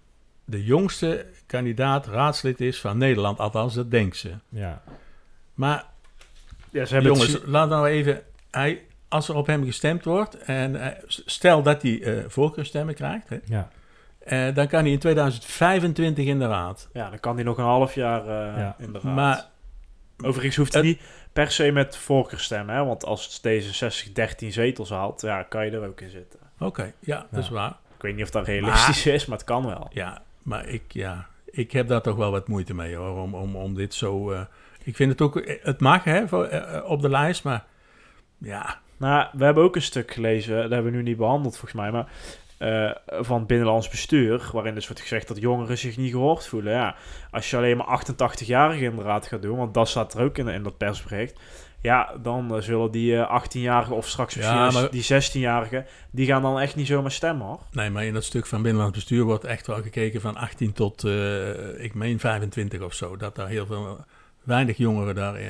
[0.52, 3.40] de jongste kandidaat raadslid is van Nederland.
[3.40, 4.32] Althans, dat denkt ze.
[4.50, 4.82] Ja.
[5.54, 5.86] Maar
[6.70, 8.22] ja ze hebben jongens, het, laat nou even...
[8.52, 13.30] Hij, als er op hem gestemd wordt, en eh, stel dat hij eh voorkeurstemmen krijgt,
[13.30, 13.70] hè, Ja.
[14.20, 16.90] eh, dan kan hij in 2025 in de raad.
[16.94, 18.26] ja, dan kan hij nog een half jaar
[18.60, 18.76] Ja.
[18.80, 19.16] in de raad.
[19.16, 19.50] Maar
[20.24, 21.02] Overigens hoeft hij niet
[21.34, 22.86] per se met voorkeur stemmen, hè?
[22.86, 26.40] want als D66 13 zetels haalt, ja, kan je er ook in zitten.
[26.60, 27.76] oké, ja, dat is waar.
[27.96, 29.88] Ik weet niet of dat realistisch is, maar het kan wel.
[29.94, 33.56] Ja, maar ik, ja, ik heb daar toch wel wat moeite mee hoor, om, om,
[33.56, 34.32] om dit zo...
[34.32, 34.42] eh,
[34.84, 37.66] ik vind het ook, eh, het mag hè, voor, eh, op de lijst, maar
[38.38, 41.82] ja, Nou, we hebben ook een stuk gelezen, dat hebben we nu niet behandeld volgens
[41.82, 42.08] mij, maar
[43.08, 46.74] van binnenlands bestuur, waarin dus wordt gezegd dat jongeren zich niet gehoord voelen.
[46.74, 46.96] Ja,
[47.32, 50.38] als je alleen maar 88-jarigen in de raad gaat doen, want dat staat er ook
[50.38, 51.40] in, in dat persbericht,
[51.82, 56.26] ja, dan eh, zullen die eh, 18-jarigen of straks Ja, misschien maar- die 16-jarigen, die
[56.28, 57.60] gaan dan echt niet zomaar stemmen hoor.
[57.72, 61.04] nee, maar in dat stuk van binnenlands bestuur wordt echt wel gekeken van 18 tot,
[61.04, 63.18] eh, ik meen 25 of zo.
[63.18, 64.06] Dat daar heel veel,
[64.44, 65.36] weinig jongeren daar...
[65.36, 65.46] eh,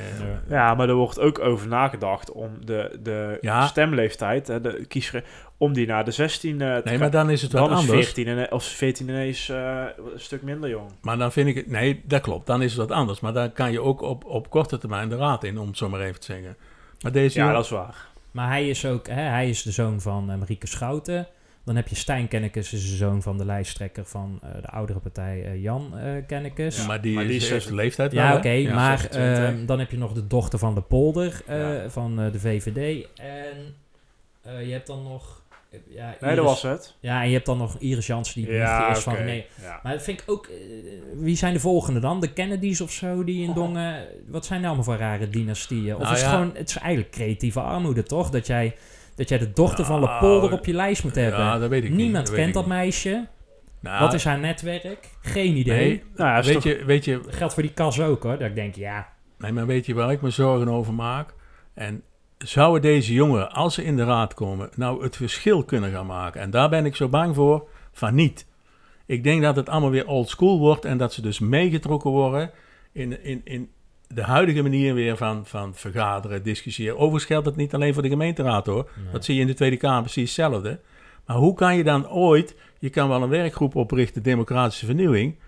[0.48, 3.66] Ja, maar er wordt ook over nagedacht om de, de Ja.
[3.66, 5.22] stemleeftijd, hè, de kiesre,
[5.56, 7.88] om die naar de 16 eh, te Nee, maar dan is het wat dan is
[7.88, 8.04] anders.
[8.06, 9.82] 14 ine- of 14 ineens eh,
[10.14, 10.90] een stuk minder jong.
[11.02, 11.70] Maar dan vind ik het...
[11.70, 12.46] Nee, dat klopt.
[12.46, 13.20] Dan is het wat anders.
[13.20, 15.88] Maar dan kan je ook op, op korte termijn de raad in, om het zo
[15.88, 16.56] maar even te zeggen.
[17.00, 18.06] Maar deze Ja, jongen- dat is waar.
[18.30, 21.26] Maar hij is ook, hè, hij is de zoon van eh, Marieke Schouten.
[21.64, 24.98] Dan heb je Stijn Kennekes, is de zoon van de lijsttrekker van eh, de oudere
[24.98, 26.76] partij eh, Jan eh Kennekes.
[26.76, 28.48] Ja, maar die, Maar die is, zes- de leeftijd Ja, oké?
[28.48, 29.44] Ja, maar 26.
[29.44, 31.90] ehm, dan heb je nog de dochter van de polder eh, Ja.
[31.90, 33.06] van eh, de VVD.
[33.16, 33.74] En
[34.42, 35.40] eh, je hebt dan nog...
[35.88, 36.94] Ja, Nee, dat was het.
[37.00, 39.26] Ja, en je hebt dan nog Iris Jansen, die Ja, is van.
[39.26, 39.80] Ja.
[39.82, 40.48] Maar dat vind ik ook...
[41.14, 42.20] wie zijn de volgende dan?
[42.20, 44.06] De Kennedys of zo, die in Dongen...
[44.28, 45.94] Wat zijn nou allemaal voor rare dynastieën?
[45.96, 46.36] Of Nou is het ja.
[46.36, 46.54] gewoon...
[46.56, 48.30] Het is eigenlijk creatieve armoede, toch?
[48.30, 48.74] Dat jij,
[49.14, 51.40] dat jij de dochter van Nou, Lepolder op je lijst moet hebben.
[51.40, 51.98] Ja, dat weet ik niet.
[51.98, 52.72] Niemand kent ik dat niet.
[52.72, 53.26] meisje.
[53.80, 55.08] Nou, Wat is haar netwerk?
[55.20, 55.86] Geen idee.
[55.88, 58.38] Nee, Nou weet, toch- je, weet je, geldt voor die kas ook, hoor.
[58.38, 59.08] Dat ik denk, ja...
[59.38, 61.34] Nee, maar weet je waar ik me zorgen over maak?
[61.74, 62.02] En
[62.38, 66.40] zouden deze jongeren, als ze in de raad komen, nou het verschil kunnen gaan maken?
[66.40, 68.46] En daar ben ik zo bang voor van niet.
[69.06, 72.50] Ik denk dat het allemaal weer old school wordt en dat ze dus meegetrokken worden
[72.92, 73.70] in, in, in
[74.14, 76.96] de huidige manier weer van, van vergaderen, discussiëren.
[76.96, 78.90] Overigens geldt het niet alleen voor de gemeenteraad hoor.
[78.96, 79.12] Nee.
[79.12, 80.80] Dat zie je in de Tweede Kamer precies hetzelfde.
[81.26, 85.38] Maar hoe kan je dan ooit, je kan wel een werkgroep oprichten, democratische vernieuwing,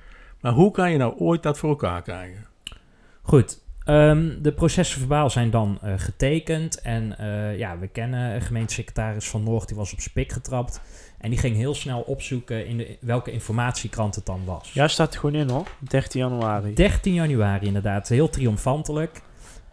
[0.40, 2.46] maar hoe kan je nou ooit dat voor elkaar krijgen?
[3.22, 3.63] Goed.
[3.85, 6.81] Ehm, de processen verbaal zijn dan eh, getekend.
[6.81, 10.81] En eh, ja, we kennen gemeentesecretaris Van Noord, die was op spik getrapt.
[11.18, 14.73] En die ging heel snel opzoeken in de, welke informatiekrant het dan was.
[14.73, 15.66] Ja, staat er gewoon in hoor.
[15.79, 16.75] 13 januari.
[16.75, 19.23] 13 januari inderdaad, heel triomfantelijk.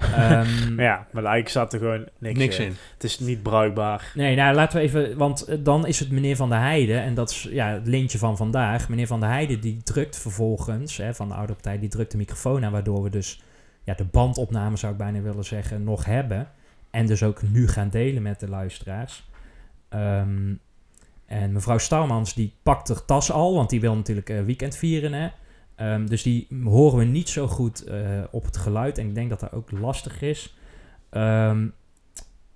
[0.01, 2.65] Ehm, ja, maar eigenlijk staat er gewoon niks, Niks in.
[2.65, 2.75] in.
[2.93, 4.11] Het is niet bruikbaar.
[4.15, 7.13] Nee, nou laten we even, want eh, dan is het meneer Van der Heijden, en
[7.13, 8.89] dat is ja, het lintje van vandaag.
[8.89, 12.17] Meneer Van der Heijden die drukt vervolgens, hè, van de oude partij, die drukt de
[12.17, 13.41] microfoon aan, waardoor we dus
[13.83, 16.47] ja, de bandopname, zou ik bijna willen zeggen, nog hebben.
[16.89, 19.29] En dus ook nu gaan delen met de luisteraars.
[19.89, 20.53] Ehm,
[21.25, 25.13] en mevrouw Stouwmans die pakt haar tas al, want die wil natuurlijk eh, weekend vieren.
[25.13, 25.29] Hè?
[25.75, 28.97] Ehm, dus die horen we niet zo goed eh, op het geluid.
[28.97, 30.55] En ik denk dat dat ook lastig is.
[31.09, 31.67] Ehm,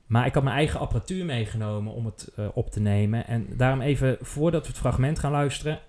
[0.05, 3.27] maar ik had mijn eigen apparatuur meegenomen om het eh, op te nemen.
[3.27, 5.79] En daarom even, voordat we het fragment gaan luisteren...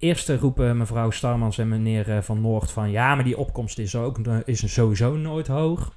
[0.00, 2.90] Eerst eh, roepen mevrouw Starmans en meneer eh, Van Noord van...
[2.90, 5.94] ja, maar die opkomst is, ook, is sowieso nooit hoog.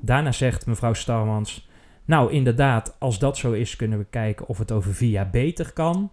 [0.00, 1.68] Daarna zegt mevrouw Starmans...
[2.04, 3.76] nou, inderdaad, als dat zo is...
[3.76, 6.10] kunnen we kijken of het over via beter kan.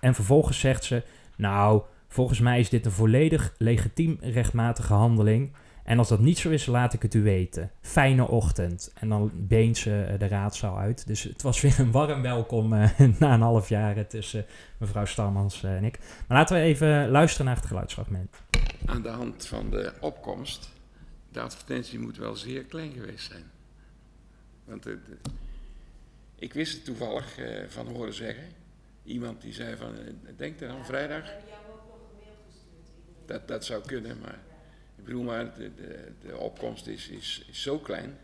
[0.00, 1.02] En vervolgens zegt ze...
[1.36, 5.52] nou, volgens mij is dit een volledig legitiem rechtmatige handeling...
[5.84, 7.70] En als dat niet zo is, laat ik het u weten.
[7.80, 8.92] Fijne ochtend.
[8.94, 11.06] En dan beent ze eh, de raadzaal uit.
[11.06, 14.44] Dus het was weer een warm welkom eh, na een half jaar eh, tussen
[14.78, 15.98] mevrouw Starmans en ik.
[16.28, 18.36] Maar laten we even luisteren naar het geluidsfragment.
[18.86, 20.70] Aan de hand van de opkomst,
[21.28, 23.44] de advertentie moet wel zeer klein geweest zijn.
[24.64, 24.98] Want de-
[26.38, 28.44] ik wist het toevallig van horen zeggen.
[29.04, 29.92] Iemand die zei van,
[30.36, 31.24] denk er aan vrijdag.
[33.26, 34.38] Dat, dat zou kunnen, maar
[35.02, 38.18] ik bedoel maar, de, de, de opkomst is, is, is zo klein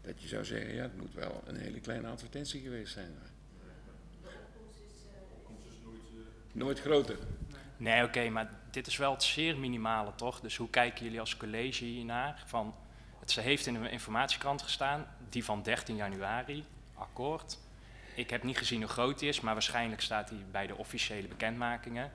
[0.00, 3.14] dat je zou zeggen, ja, het moet wel een hele kleine advertentie geweest zijn.
[6.52, 7.16] Nooit groter.
[7.76, 10.40] Nee, oké, maar dit is wel het zeer minimale, toch?
[10.40, 12.42] Dus hoe kijken jullie als college hiernaar?
[12.46, 12.74] Van,
[13.20, 16.64] het ze heeft in de informatiekrant gestaan, die van 13 januari,
[16.94, 17.58] akkoord.
[18.14, 21.28] Ik heb niet gezien hoe groot die is, maar waarschijnlijk staat hij bij de officiële
[21.28, 22.10] bekendmakingen.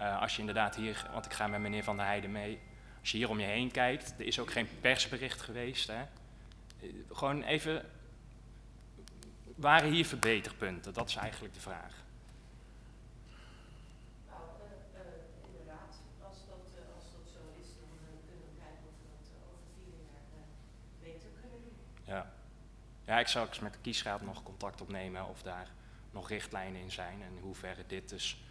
[0.00, 2.60] Uh, als je inderdaad hier, want ik ga met meneer Van der Heijden mee,
[3.02, 5.86] als je hier om je heen kijkt, er is ook geen persbericht geweest.
[5.88, 6.02] Hè?
[6.80, 7.90] Uh, gewoon even,
[9.54, 10.92] waren hier verbeterpunten?
[10.92, 12.00] Dat is eigenlijk de vraag.
[22.04, 22.32] Ja.
[23.04, 25.68] ja, ik zou eens met de kiesraad nog contact opnemen of daar
[26.10, 28.42] nog richtlijnen in zijn en in hoeverre dit dus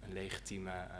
[0.00, 0.96] een legitieme uh,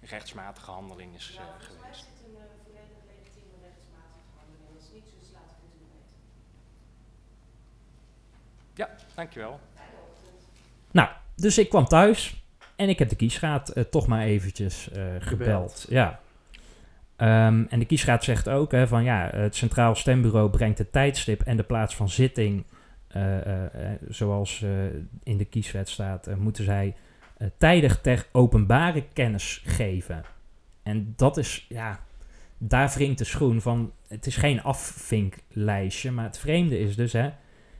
[0.00, 1.66] rechtsmatige handeling is uh, geweest.
[1.66, 4.76] Volgens mij is het een uh, volledig legitieme rechtsmatige handeling.
[4.76, 6.16] Als niet zo is, laat ik het u weten.
[8.78, 9.60] Ja, dankjewel.
[10.90, 12.44] Nou, dus ik kwam thuis
[12.76, 15.24] en ik heb de kiesraad uh, toch maar eventjes gebeld.
[15.24, 15.86] gebeld.
[15.88, 16.20] Ja.
[17.16, 21.40] Um, en de kiesraad zegt ook hè, van ja, het Centraal Stembureau brengt het tijdstip
[21.40, 22.64] en de plaats van zitting,
[23.16, 23.62] uh, uh,
[24.08, 24.64] zoals
[25.22, 26.96] in de kieswet staat, moeten zij
[27.56, 30.24] tijdig ter openbare kennis geven.
[30.82, 32.00] En dat is, ja,
[32.58, 37.30] daar wringt de schoen van, het is geen afvinklijstje, maar het vreemde is dus, hè,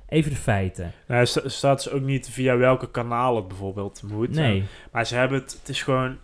[0.09, 0.93] even de feiten.
[1.07, 4.31] Nou, staat dus ook niet via welke kanaal het bijvoorbeeld moet.
[4.31, 4.65] Nee.
[4.93, 6.19] Maar ze hebben het, het is gewoon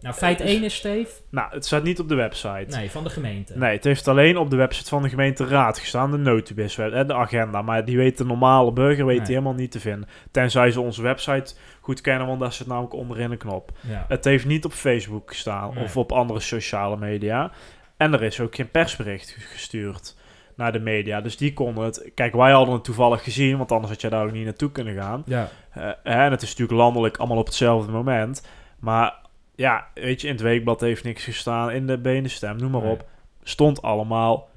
[0.00, 1.10] nou, feit 1 is, Steve?
[1.30, 2.76] Nou, het staat niet op de website.
[2.76, 3.58] Nee, van de gemeente.
[3.58, 7.14] Nee, het heeft alleen op de website van de gemeenteraad gestaan, de notibus en de
[7.14, 7.62] agenda.
[7.62, 10.08] Maar die weet de normale burger weet die helemaal niet te vinden.
[10.30, 13.72] Tenzij ze onze website goed kennen, want daar zit namelijk onderin een knop.
[13.80, 14.04] Ja.
[14.08, 15.84] Het heeft niet op Facebook gestaan Nee.
[15.84, 17.50] of op andere sociale media.
[17.96, 20.16] En er is ook geen persbericht gestuurd
[20.60, 21.20] naar de media.
[21.20, 22.10] Dus die konden het...
[22.14, 24.94] Kijk, wij hadden het toevallig gezien, want anders had je daar ook niet naartoe kunnen
[24.94, 25.22] gaan.
[25.26, 25.48] Ja.
[25.70, 28.46] Eh, en het is natuurlijk landelijk allemaal op hetzelfde moment.
[28.78, 29.14] Maar
[29.54, 32.90] ja, weet je, in het weekblad heeft niks gestaan, in de benenstem, noem maar Nee.
[32.92, 33.08] op.
[33.42, 34.48] Stond allemaal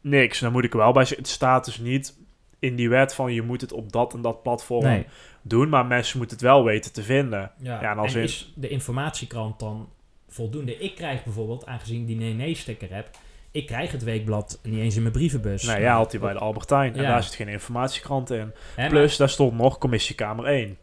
[0.00, 0.38] niks.
[0.40, 2.18] Dan moet ik wel bij het staat dus niet
[2.58, 5.06] in die wet van je moet het op dat en dat platform Nee.
[5.42, 7.50] doen, maar mensen moeten het wel weten te vinden.
[7.58, 9.88] Ja, en als en in- is de informatiekrant dan
[10.28, 10.78] voldoende?
[10.78, 13.10] Ik krijg bijvoorbeeld, aangezien ik die nee-nee-sticker heb,
[13.56, 15.62] ik krijg het weekblad niet eens in mijn brievenbus.
[15.62, 16.94] Nou ja, had hij bij de Albertijn.
[16.96, 17.08] En Ja.
[17.08, 18.52] daar zit geen informatiekrant in.
[18.88, 20.78] Plus, daar stond nog commissiekamer 1.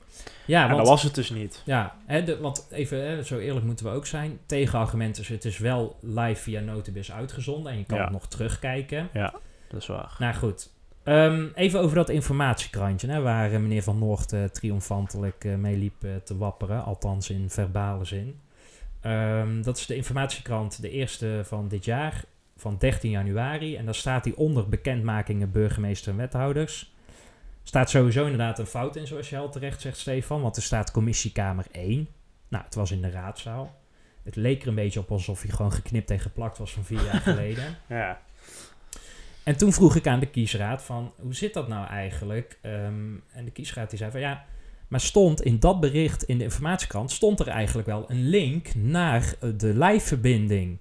[0.46, 1.62] Ja, en want- dat was het dus niet.
[1.66, 4.40] Ja, hè, de, want even, hè, zo eerlijk moeten we ook zijn.
[4.46, 8.04] Tegenargument is, het is wel live via Notibus uitgezonden en je kan Ja.
[8.04, 9.10] het nog terugkijken.
[9.14, 9.34] Ja,
[9.70, 10.16] dat is waar.
[10.20, 10.72] Nou goed,
[11.04, 15.78] Ehm, even over dat informatiekrantje, hè, waar eh, meneer Van Noort eh, triomfantelijk eh, mee
[15.78, 18.40] liep te wapperen, althans in verbale zin.
[19.02, 22.24] Ehm, dat is de informatiekrant, de eerste van dit jaar,
[22.56, 23.76] van 13 januari.
[23.76, 26.94] En daar staat hij onder bekendmakingen burgemeester en wethouders.
[27.64, 30.42] Staat sowieso inderdaad een fout in, zoals je al terecht zegt, Stefan.
[30.42, 32.08] Want er staat commissiekamer 1.
[32.48, 33.82] Nou, het was in de raadzaal.
[34.24, 37.04] Het leek er een beetje op alsof hij gewoon geknipt en geplakt was van vier
[37.04, 37.78] jaar geleden.
[37.88, 38.22] Ja.
[39.44, 42.60] En toen vroeg ik aan de kiesraad van, hoe zit dat nou eigenlijk?
[42.62, 44.46] Ehm, en de kiesraad die zei van, ja,
[44.88, 49.36] maar stond in dat bericht in de informatiekrant, stond er eigenlijk wel een link naar
[49.40, 50.78] eh, de live-verbinding.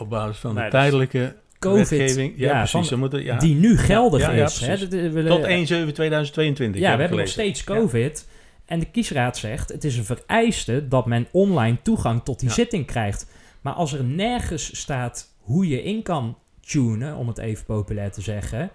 [0.00, 2.32] Op basis van Nee, de tijdelijke COVID, wetgeving.
[2.36, 2.70] Ja, ja, precies.
[2.70, 3.38] van- ze moeten, ja.
[3.38, 4.60] die nu geldig Ja, ja, is.
[4.60, 4.76] hè?
[5.10, 6.80] we- Tot 1-7-2022.
[6.80, 8.28] Ja, heb we hebben nog steeds COVID.
[8.66, 12.54] En de kiesraad zegt, het is een vereiste dat men online toegang tot die Ja.
[12.54, 13.26] zitting krijgt.
[13.60, 18.20] Maar als er nergens staat hoe je in kan tunen, om het even populair te
[18.20, 18.70] zeggen...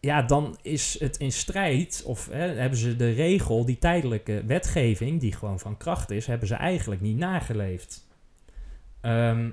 [0.00, 5.20] Ja, dan is het in strijd, of hè, hebben ze de regel, die tijdelijke wetgeving,
[5.20, 8.06] die gewoon van kracht is, hebben ze eigenlijk niet nageleefd.
[9.00, 9.48] Ehm,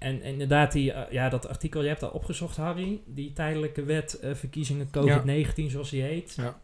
[0.00, 4.18] en inderdaad, die, eh, ja, dat artikel, je hebt dat opgezocht, Harry, die tijdelijke wet
[4.18, 6.34] eh, verkiezingen COVID-19, zoals die heet.
[6.36, 6.56] Ja.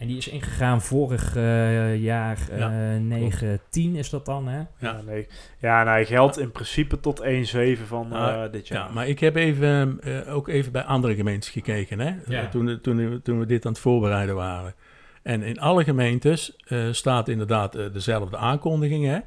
[0.00, 4.62] En die is ingegaan vorig eh, jaar eh Ja, 9, 10 is dat dan, hè?
[4.78, 5.26] Ja, nee.
[5.58, 8.08] Ja, nou, geldt in principe tot 1,7 van
[8.50, 8.86] dit jaar.
[8.86, 12.14] Ja, maar ik heb even, eh, ook even bij andere gemeentes gekeken, hè?
[12.26, 12.48] Ja.
[12.48, 14.74] Toen, toen, toen we dit aan het voorbereiden waren.
[15.22, 19.18] En in alle gemeentes eh, staat inderdaad dezelfde aankondiging, hè?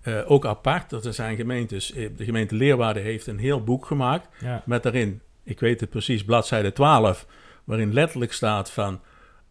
[0.00, 3.86] Eh, ook apart, dat er zijn gemeentes, eh, de gemeente Leerwaarde heeft een heel boek
[3.86, 4.62] gemaakt Ja.
[4.66, 7.26] met daarin, ik weet het precies, bladzijde 12,
[7.64, 9.00] waarin letterlijk staat van,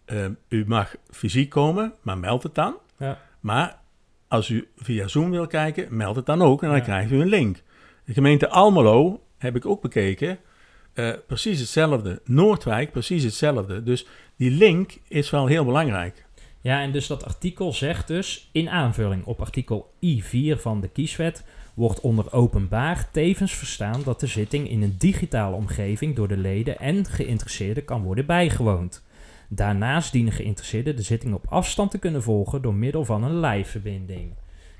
[0.05, 2.75] eh, u mag fysiek komen, maar meld het dan.
[2.97, 3.21] Ja.
[3.39, 3.77] Maar
[4.27, 6.83] als u via Zoom wil kijken, meld het dan ook en dan Ja.
[6.83, 7.57] krijgt u een link.
[8.05, 10.39] De gemeente Almelo heb ik ook bekeken.
[11.27, 12.21] precies hetzelfde.
[12.25, 13.83] Noordwijk, precies hetzelfde.
[13.83, 16.25] Dus die link is wel heel belangrijk.
[16.61, 21.43] Ja, en dus dat artikel zegt dus, in aanvulling op artikel I4 van de kieswet,
[21.73, 26.79] wordt onder openbaar tevens verstaan dat de zitting in een digitale omgeving door de leden
[26.79, 29.03] en geïnteresseerden kan worden bijgewoond.
[29.47, 34.33] Daarnaast dienen geïnteresseerden de zitting op afstand te kunnen volgen door middel van een live-verbinding.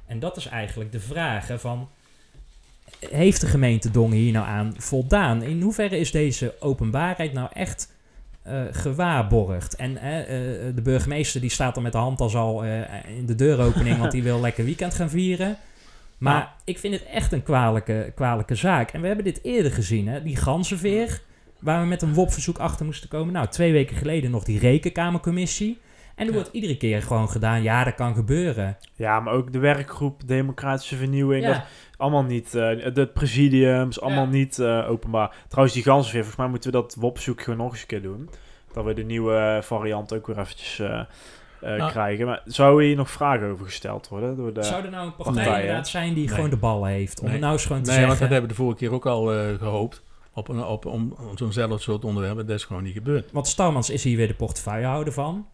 [0.05, 1.89] En dat is eigenlijk de vraag van,
[3.09, 5.43] heeft de gemeente Dongen hier nou aan voldaan?
[5.43, 7.93] In hoeverre is deze openbaarheid nou echt
[8.49, 9.75] eh, gewaarborgd?
[9.75, 12.63] En eh, eh, de burgemeester die staat er met de handtas al
[13.17, 15.57] in de deuropening, want die wil lekker weekend gaan vieren.
[16.17, 18.91] Maar ik vind het echt een kwalijke, kwalijke zaak.
[18.91, 20.23] En we hebben dit eerder gezien, hè?
[20.23, 21.21] die ganzenveer,
[21.59, 23.33] waar we met een WOP-verzoek achter moesten komen.
[23.33, 25.79] Nou, twee weken geleden nog die rekenkamercommissie.
[26.19, 28.77] En er wordt iedere keer gewoon gedaan, ja, dat kan gebeuren.
[28.95, 31.43] Ja, maar ook de werkgroep Democratische Vernieuwing.
[31.43, 31.51] Ja.
[31.53, 31.61] Dat
[31.97, 32.55] allemaal niet.
[32.55, 34.29] eh, de presidiums, allemaal Ja.
[34.29, 35.35] niet eh, openbaar.
[35.47, 38.29] Trouwens, die ganzenveer, volgens mij moeten we dat WOP-zoek gewoon nog eens een keer doen.
[38.73, 40.99] Dat we de nieuwe variant ook weer eventjes eh,
[41.61, 41.91] eh, Nou.
[41.91, 42.25] krijgen.
[42.25, 44.35] Maar zou hier nog vragen over gesteld worden?
[44.35, 45.59] Door de Zou er nou een partij partijen?
[45.61, 46.35] inderdaad zijn die Nee.
[46.35, 47.17] gewoon de ballen heeft?
[47.19, 47.33] Om Nee.
[47.33, 48.17] het nou eens gewoon te Nee, zeggen...
[48.17, 50.03] want dat hebben we de vorige keer ook al eh, gehoopt.
[50.33, 52.45] Op, een, op om, om zo'nzelfde soort onderwerpen.
[52.47, 53.31] Dat is gewoon niet gebeurd.
[53.31, 55.47] Want Starmans is hier weer de portefeuillehouder van.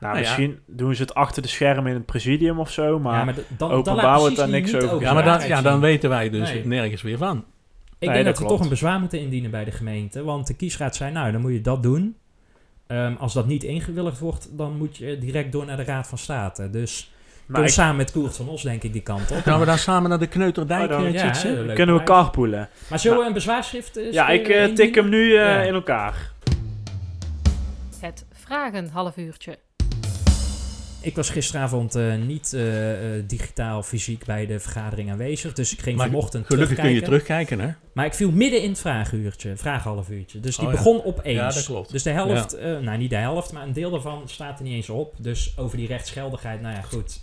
[0.00, 0.20] Nou, Nou ja.
[0.20, 2.98] misschien doen ze het achter de schermen in het presidium of zo.
[2.98, 5.62] Maar, ja, maar dan, dan openbaar laat wordt daar niks over Ja, maar dan, ja,
[5.62, 6.66] dan weten wij dus Nee.
[6.66, 7.36] nergens weer van.
[7.38, 7.44] Ik
[8.08, 10.22] Nee, denk dat dat we toch een bezwaar moeten indienen bij de gemeente.
[10.24, 12.16] Want de kiesraad zei, nou, dan moet je dat doen.
[12.86, 16.18] Ehm, als dat niet ingewilligd wordt, dan moet je direct door naar de Raad van
[16.18, 16.70] State.
[16.70, 17.12] Dus
[17.46, 19.36] maar kom ik- samen met Koert van Os, denk ik, die kant op.
[19.42, 20.82] Gaan we dan samen naar de Kneuterdijk?
[20.82, 22.68] Oh, dan- eh, ja, leuk kunnen we carpoolen.
[22.90, 25.60] Maar zullen we een bezwaarschrift eh, Ja, ik eh, tik hem nu eh, Ja.
[25.62, 26.30] in elkaar.
[28.00, 29.58] Het vragen half uurtje.
[31.06, 35.52] Ik was gisteravond eh, niet eh, eh, digitaal fysiek bij de vergadering aanwezig.
[35.52, 37.60] Dus ik ging Maar vanochtend gelukkig kun je terugkijken.
[37.60, 37.70] hè?
[37.92, 40.40] Maar ik viel midden in het vraaguurtje, vraaghalf uurtje.
[40.40, 40.78] Dus die Oh ja.
[40.78, 41.38] begon opeens.
[41.38, 41.92] Ja, dat klopt.
[41.92, 44.90] Dus de helft, nou niet de helft, maar een deel daarvan staat er niet eens
[44.90, 45.14] op.
[45.18, 47.20] Dus over die rechtsgeldigheid, nou ja, goed.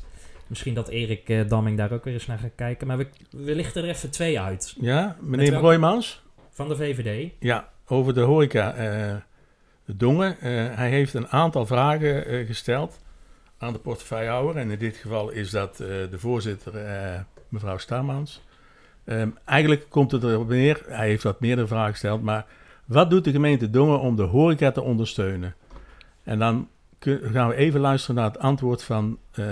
[0.47, 2.87] Misschien dat Erik Damming daar ook weer eens naar gaat kijken.
[2.87, 4.75] Maar we, we lichten er even twee uit.
[4.79, 6.21] Ja, meneer Broijmans?
[6.49, 7.31] Van de VVD.
[7.39, 8.71] Ja, over de horeca.
[9.85, 10.35] de Dongen.
[10.75, 13.01] hij heeft een aantal vragen gesteld
[13.63, 14.55] aan de portefeuillehouder.
[14.61, 18.41] En in dit geval is dat eh, de voorzitter, eh, mevrouw Starmans.
[19.05, 22.45] Ehm, eigenlijk komt het erop neer, hij heeft wat meerdere vragen gesteld, maar
[22.85, 25.55] wat doet de gemeente Dongen om de horeca te ondersteunen?
[26.23, 26.67] En dan
[26.99, 29.45] kun- gaan we even luisteren naar het antwoord van eh,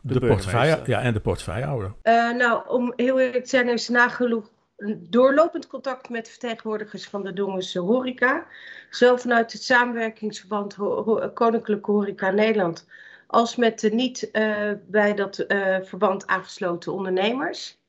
[0.00, 0.88] de, portefeuille, burgemeester.
[0.88, 1.92] ja, en de portefeuillehouder.
[2.02, 7.22] Eh, nou, om heel eerlijk te zijn, is nagenoeg een doorlopend contact met vertegenwoordigers van
[7.22, 8.46] de Dongense horeca.
[8.90, 12.86] Zowel vanuit het samenwerkingsverband Ho- Ho- Koninklijke Horeca Nederland,
[13.32, 17.80] als met de niet eh, bij dat eh, verband aangesloten ondernemers.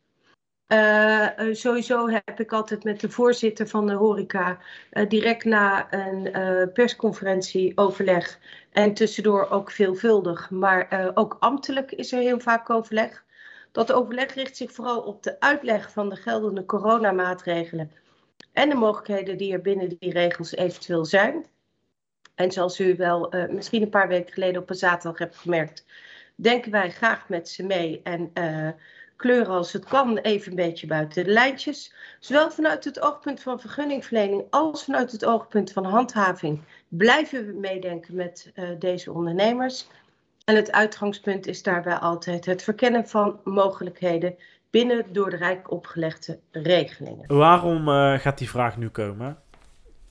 [0.67, 4.57] Eh, sowieso heb ik altijd met de voorzitter van de horeca
[5.07, 8.39] direct na een persconferentie overleg.
[8.71, 13.25] En tussendoor ook veelvuldig, maar ook ambtelijk is er heel vaak overleg.
[13.71, 17.91] Dat overleg richt zich vooral op de uitleg van de geldende coronamaatregelen
[18.53, 21.45] en de mogelijkheden die er binnen die regels eventueel zijn.
[22.35, 25.85] En zoals u wel eh, misschien een paar weken geleden op een zaterdag hebt gemerkt,
[26.35, 28.69] denken wij graag met ze mee en eh,
[29.15, 31.93] kleuren als het kan even een beetje buiten de lijntjes.
[32.19, 38.15] Zowel vanuit het oogpunt van vergunningverlening als vanuit het oogpunt van handhaving blijven we meedenken
[38.15, 39.87] met eh, deze ondernemers.
[40.45, 44.35] En het uitgangspunt is daarbij altijd het verkennen van mogelijkheden
[44.69, 47.37] binnen door de Rijk opgelegde regelingen.
[47.37, 47.87] Waarom
[48.19, 49.42] gaat die vraag nu komen?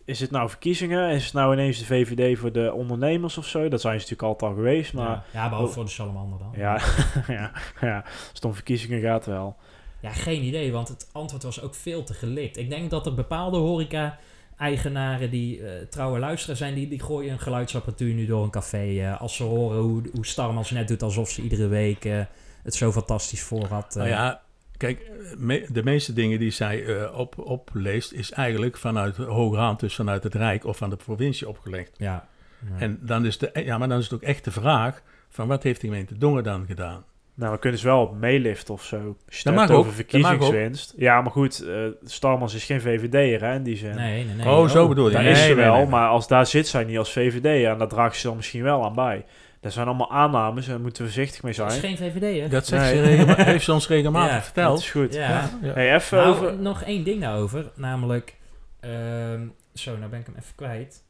[0.04, 1.10] Is het nou verkiezingen?
[1.10, 3.68] Is het nou ineens de VVD voor de ondernemers of zo?
[3.68, 5.08] Dat zijn ze natuurlijk altijd al geweest, maar...
[5.08, 6.52] ja, ja, behalve voor de salamander dan.
[6.56, 6.80] Ja,
[7.38, 9.56] ja, ja, als het om verkiezingen gaat wel.
[10.00, 12.56] Ja, geen idee, want het antwoord was ook veel te gelikt.
[12.56, 17.38] Ik denk dat er bepaalde horeca-eigenaren die eh, trouwe luisteraars zijn, die, die gooien een
[17.40, 18.98] geluidsapparatuur nu door een café.
[19.00, 22.20] eh, als ze horen hoe, hoe Starmans net doet alsof ze iedere week eh,
[22.62, 23.90] het zo fantastisch voor had.
[23.90, 23.96] eh.
[23.96, 24.42] Nou ja,
[24.86, 29.56] kijk, me- de meeste dingen die zij eh, op, opleest is eigenlijk vanuit de hoge
[29.56, 31.90] hand, dus vanuit het Rijk of van de provincie opgelegd.
[31.96, 32.30] ja.
[32.72, 32.78] Ja.
[32.78, 35.62] En dan is, de, ja, maar dan is het ook echt de vraag van wat
[35.62, 37.04] heeft de gemeente Dongen dan gedaan?
[37.34, 39.16] Nou, we kunnen ze wel op meeliften of zo.
[39.26, 39.92] Het mag over dat mag ook.
[39.94, 40.94] verkiezingswinst.
[40.96, 43.94] Ja, maar goed, eh Starmans is geen VVD'er hè, in die zin.
[43.94, 44.46] Nee, nee, nee.
[44.46, 45.12] Oh, zo bedoel je.
[45.12, 45.90] Daar Nee, is ze nee, wel, nee, nee.
[45.90, 48.84] maar als daar zit zij niet als VVD'er en daar draagt ze dan misschien wel
[48.84, 49.24] aan bij.
[49.62, 51.96] Dat zijn allemaal aannames en daar moeten we voorzichtig mee Dat is zijn.
[51.96, 52.48] geen VVD, hè?
[52.48, 53.16] Dat zegt Nee.
[53.16, 54.78] ze heeft ze ons regelmatig Ja, Dat verteld.
[54.78, 55.14] is goed.
[55.14, 55.48] Ja.
[55.62, 56.56] Hey, even Nou, over...
[56.58, 58.36] nog één ding daarover, namelijk...
[58.80, 61.04] ehm, zo, nou ben ik hem even kwijt.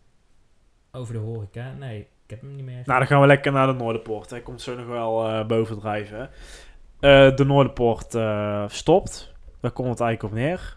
[0.92, 1.72] Over de horeca.
[1.78, 2.82] Nee, ik heb hem niet meer.
[2.84, 4.30] Nou, dan gaan we lekker naar de Noorderpoort.
[4.30, 6.18] Hij komt zo nog wel eh bovendrijven.
[6.18, 7.28] hè.
[7.30, 9.32] Eh, de Noorderpoort eh, stopt.
[9.60, 10.76] Daar komt het eigenlijk op neer.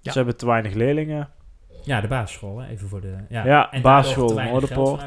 [0.00, 0.12] Ja.
[0.12, 1.28] Ze hebben te weinig leerlingen.
[1.84, 2.68] Ja, de basisschool, hè?
[2.68, 3.14] even voor de...
[3.28, 5.02] Ja, Ja, en basisschool Noorderpoort.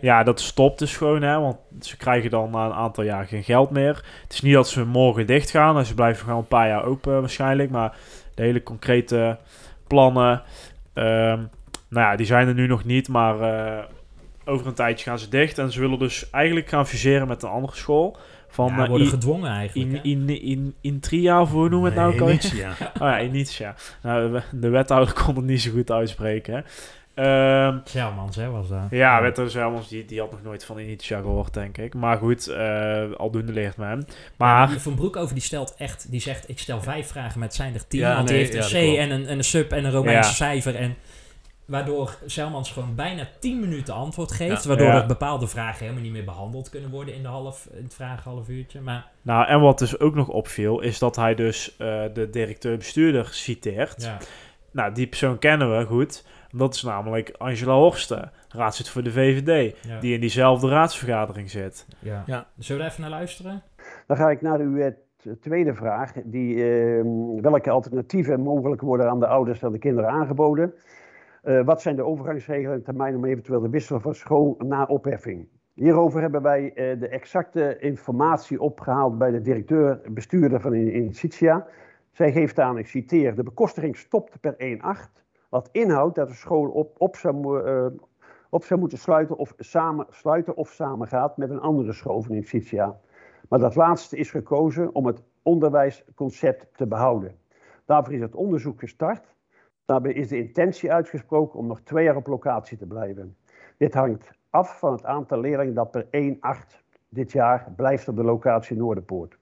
[0.00, 1.40] Ja, dat stopt dus gewoon, hè.
[1.40, 4.04] Want ze krijgen dan na een aantal jaar geen geld meer.
[4.22, 5.78] Het is niet dat ze morgen dicht gaan.
[5.78, 7.70] En ze blijven gewoon een paar jaar open waarschijnlijk.
[7.70, 7.96] Maar
[8.34, 9.38] de hele concrete
[9.86, 10.42] plannen...
[10.94, 11.38] ehm,
[11.88, 13.08] nou ja, die zijn er nu nog niet.
[13.08, 13.84] Maar eh,
[14.44, 15.58] over een tijdje gaan ze dicht.
[15.58, 18.16] En ze willen dus eigenlijk gaan fuseren met een andere school.
[18.52, 20.04] Van, Ja, eh, worden gedwongen eigenlijk.
[20.04, 22.24] In, in, in, Intria, of hoe noemen we het nou?
[22.24, 22.28] Nee?
[22.38, 22.70] Initia.
[22.78, 23.74] Oh ja, Initia.
[24.02, 26.54] Nou, de- de wethouder kon het niet zo goed uitspreken.
[26.54, 26.60] Hè.
[27.84, 28.78] Zelmans, hè, was dat.
[28.90, 31.94] ja, wethouder Zelmans, die, die had nog nooit van Initia gehoord, denk ik.
[31.94, 34.04] Maar goed, eh aldoende ligt met hem.
[34.36, 34.70] Maar...
[34.70, 38.00] Van Broekhoven die stelt echt, die zegt ik stel vijf vragen met zijn er tien.
[38.00, 40.34] Ja, want nee, die heeft een C en een, en een sub en een Romeinse
[40.34, 40.74] cijfer.
[40.74, 40.96] En
[41.64, 44.62] waardoor Selmans gewoon bijna 10 minuten antwoord geeft.
[44.62, 44.68] Ja.
[44.68, 45.00] Waardoor Ja.
[45.00, 48.30] er bepaalde vragen helemaal niet meer behandeld kunnen worden in, de half, in het vragen
[48.30, 48.80] half uurtje.
[48.80, 53.28] Maar Nou, en wat dus ook nog opviel, is dat hij dus eh, de directeur-bestuurder
[53.30, 54.02] citeert.
[54.02, 54.18] ja,
[54.70, 56.24] Nou, die persoon kennen we goed.
[56.50, 61.86] Dat is namelijk Angela Horsten, raadslid voor de VVD, ja, die in diezelfde raadsvergadering zit.
[61.98, 62.22] ja.
[62.26, 62.46] Ja.
[62.58, 63.62] Zullen we even naar luisteren?
[64.06, 64.92] Dan ga ik naar uw eh,
[65.40, 66.12] tweede vraag.
[66.24, 67.04] Die, eh,
[67.40, 70.74] welke alternatieven mogelijk worden aan de ouders en de kinderen aangeboden?
[71.42, 75.48] Eh, wat zijn de overgangsregelen en termijn om eventueel te wisselen van school na opheffing?
[75.74, 81.66] Hierover hebben wij eh, de exacte informatie opgehaald bij de directeur-bestuurder van In- Initia.
[82.10, 85.24] Zij geeft aan, ik citeer, de bekostiging stopt per 1-8.
[85.48, 87.86] Wat inhoudt dat de school op, op, zou, eh,
[88.50, 92.98] op zou moeten sluiten of, samen, sluiten of samengaat met een andere school van Initia.
[93.48, 97.34] Maar dat laatste is gekozen om het onderwijsconcept te behouden.
[97.84, 99.31] Daarvoor is het onderzoek gestart.
[99.92, 103.36] Daarbij is de intentie uitgesproken om nog twee jaar op locatie te blijven.
[103.76, 106.08] Dit hangt af van het aantal leerlingen dat per 1-8
[107.08, 109.38] dit jaar blijft op de locatie Noorderpoort.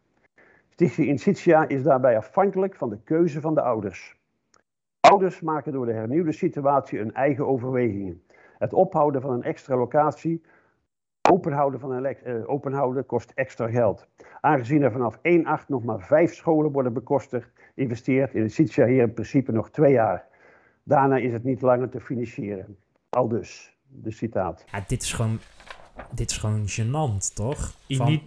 [0.68, 4.20] Stichting Insitia is daarbij afhankelijk van de keuze van de ouders.
[5.01, 8.22] Ouders maken door de hernieuwde situatie hun eigen overwegingen.
[8.59, 10.42] Het ophouden van een extra locatie
[11.30, 14.09] Openhouden, van een eh, openhouden kost extra geld.
[14.40, 15.20] Aangezien er vanaf 1-8
[15.66, 19.92] nog maar vijf scholen worden bekostigd, investeert in de Sitja hier in principe nog twee
[19.92, 20.28] jaar.
[20.91, 22.76] Daarna is het niet langer te financieren.
[23.09, 24.64] Al dus, de citaat.
[24.72, 25.41] Ja, dit is gewoon,
[26.14, 27.72] dit is gewoon gênant, toch?
[27.88, 28.20] Van-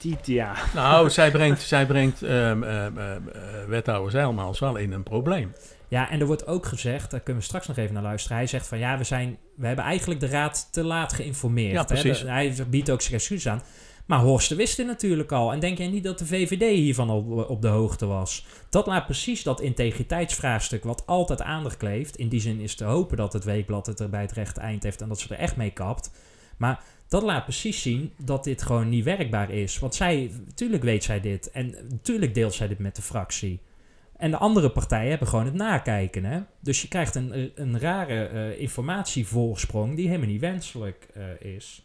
[0.00, 0.54] Initia.
[0.74, 2.20] Nou, zij brengt, zij brengt
[3.68, 5.52] wethouder Zijlmaals wel in een probleem.
[5.88, 8.36] Ja, en er wordt ook gezegd, daar kunnen we straks nog even naar luisteren.
[8.36, 11.72] Hij zegt van ja, we, zijn, we hebben eigenlijk de raad te laat geïnformeerd.
[11.72, 11.86] Ja, hè.
[11.86, 12.20] precies.
[12.20, 13.62] De- hij biedt ook zijn excuus aan.
[14.06, 15.52] Maar Horsten wist het natuurlijk al.
[15.52, 18.46] En denk jij niet dat de VVD hiervan op, op de hoogte was?
[18.70, 22.16] Dat laat precies dat integriteitsvraagstuk wat altijd aandacht kleeft.
[22.16, 24.82] In die zin is te hopen dat het weekblad het er bij het rechte eind
[24.82, 26.10] heeft en dat ze er echt mee kapt.
[26.56, 29.78] Maar dat laat precies zien dat dit gewoon niet werkbaar is.
[29.78, 31.50] Want zij, natuurlijk weet zij dit.
[31.50, 33.60] En natuurlijk deelt zij dit met de fractie.
[34.16, 36.24] En de andere partijen hebben gewoon het nakijken.
[36.24, 36.40] Hè?
[36.60, 41.84] Dus je krijgt een, een rare eh, informatievoorsprong die helemaal niet wenselijk eh, is.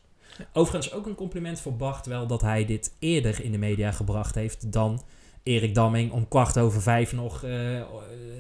[0.54, 4.36] Overigens ook een compliment voor Bart wel dat hij dit eerder in de media gebracht
[4.36, 5.02] heeft dan
[5.44, 7.42] Erik Damming om kwart over vijf nog,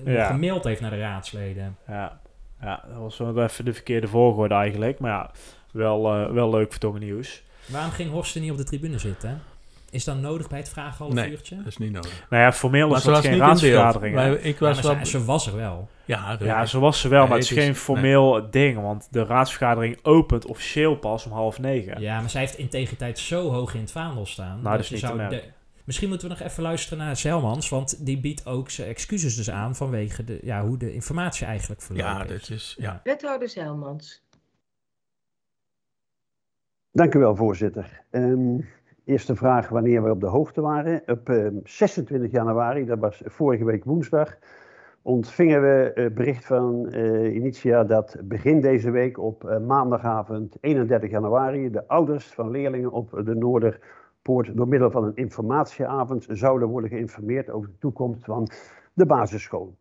[0.05, 0.27] Ja.
[0.27, 1.77] gemaild heeft naar de raadsleden.
[1.87, 2.19] Ja,
[2.61, 4.99] ja, dat was wel even de verkeerde volgorde eigenlijk.
[4.99, 5.31] Maar ja,
[5.71, 7.43] wel, eh, wel leuk voor Tongen Nieuws.
[7.65, 9.41] Waarom ging Horsten niet op de tribune zitten?
[9.95, 11.55] Is dat nodig bij het vragen half Nee, uurtje?
[11.55, 12.25] dat is niet nodig.
[12.29, 14.15] Nou ja, formeel Maar is ze dat geen raadsvergadering.
[14.15, 15.05] Wij- Ik Ja, was maar wel...
[15.05, 15.89] ze, ze was er wel.
[16.05, 18.81] Ja, Ja, zo was ze wel, Nee, maar het is geen formeel ding.
[18.81, 22.01] Want de raadsvergadering opent officieel pas om half negen.
[22.01, 24.61] Ja, maar zij heeft integriteit zo hoog in het vaandel staan.
[24.61, 25.37] Nou, dat is niet te zou merken.
[25.37, 29.35] de- Misschien moeten we nog even luisteren naar Zelmans, want die biedt ook zijn excuses
[29.35, 32.75] dus aan vanwege de, ja, hoe de informatie eigenlijk verlopen Ja, dat is...
[32.79, 33.01] Ja.
[33.03, 34.23] Wethouder Zijlmans.
[36.91, 38.01] Dank u wel, voorzitter.
[38.11, 38.57] Ehm,
[39.05, 41.01] eerste vraag wanneer we op de hoogte waren.
[41.05, 44.37] Op ehm, 26 januari, dat was vorige week woensdag,
[45.01, 51.09] ontvingen we eh, bericht van eh, Initia dat begin deze week op eh, maandagavond 31
[51.09, 56.89] januari de ouders van leerlingen op de Noorderpoort door middel van een informatieavond zouden worden
[56.89, 58.47] geïnformeerd over de toekomst van
[58.93, 59.77] de basisschool.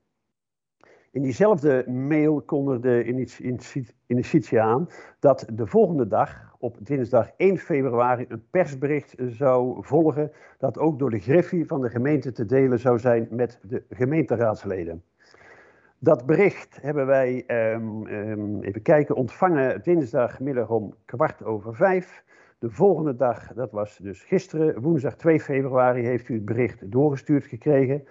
[1.14, 4.88] In diezelfde mail kondigde Initia- Initia- Initia aan
[5.18, 11.10] dat de volgende dag, op dinsdag 1 februari, een persbericht zou volgen dat ook door
[11.10, 15.02] de Griffie van de gemeente te delen zou zijn met de gemeenteraadsleden.
[15.98, 22.24] Dat bericht hebben wij, ehm, ehm, even kijken, ontvangen dinsdagmiddag om kwart over vijf.
[22.58, 27.44] De volgende dag, dat was dus gisteren, woensdag 2 februari, heeft u het bericht doorgestuurd
[27.44, 28.04] gekregen.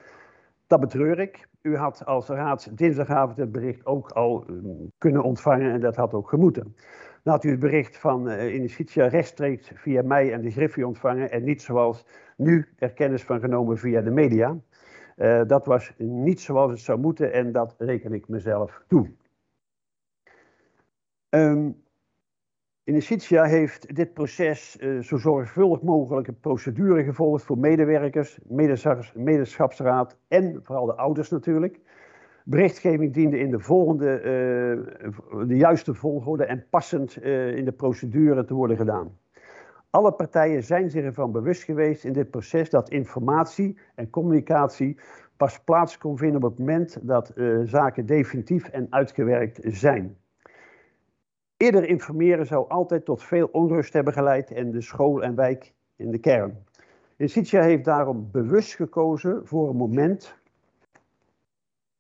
[0.68, 1.52] Dat betreur ik.
[1.64, 6.14] U had als raad dinsdagavond het bericht ook al ehm, kunnen ontvangen en dat had
[6.14, 6.76] ook gemoeten.
[7.24, 11.32] Dan had u het bericht van eh Initia rechtstreeks via mij en de Griffie ontvangen
[11.32, 12.06] en niet zoals
[12.38, 14.58] nu er kennis van genomen via de media.
[15.16, 19.12] Eh, dat was niet zoals het zou moeten en dat reken ik mezelf toe.
[21.30, 21.70] Ehm
[22.86, 28.40] Initia heeft dit proces eh, zo zorgvuldig mogelijk een procedure gevolgd voor medewerkers,
[29.14, 31.80] medeschapsraad en vooral de ouders natuurlijk.
[32.46, 38.46] Berichtgeving diende in de volgende, eh, de juiste volgorde en passend eh, in de procedure
[38.46, 39.18] te worden gedaan.
[39.90, 45.00] Alle partijen zijn zich ervan bewust geweest in dit proces dat informatie en communicatie
[45.38, 47.34] pas plaats kon vinden op het moment dat
[47.66, 50.18] zaken definitief en uitgewerkt zijn.
[51.64, 56.12] Eerder informeren zou altijd tot veel onrust hebben geleid in de school en wijk in
[56.12, 56.58] de kern.
[57.16, 60.36] Justitia heeft daarom bewust gekozen voor een moment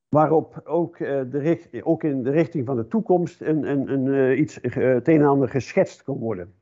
[0.10, 4.94] waarop ook, uh, de ook in de richting van de toekomst een, uh, iets, uh,
[4.94, 6.54] het een en ander geschetst kon worden.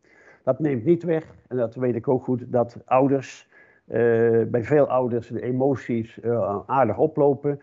[0.44, 3.50] Dat neemt niet weg, en dat weet ik ook goed, dat ouders,
[4.48, 6.20] bij veel ouders de emoties
[6.66, 7.60] aardig oplopen.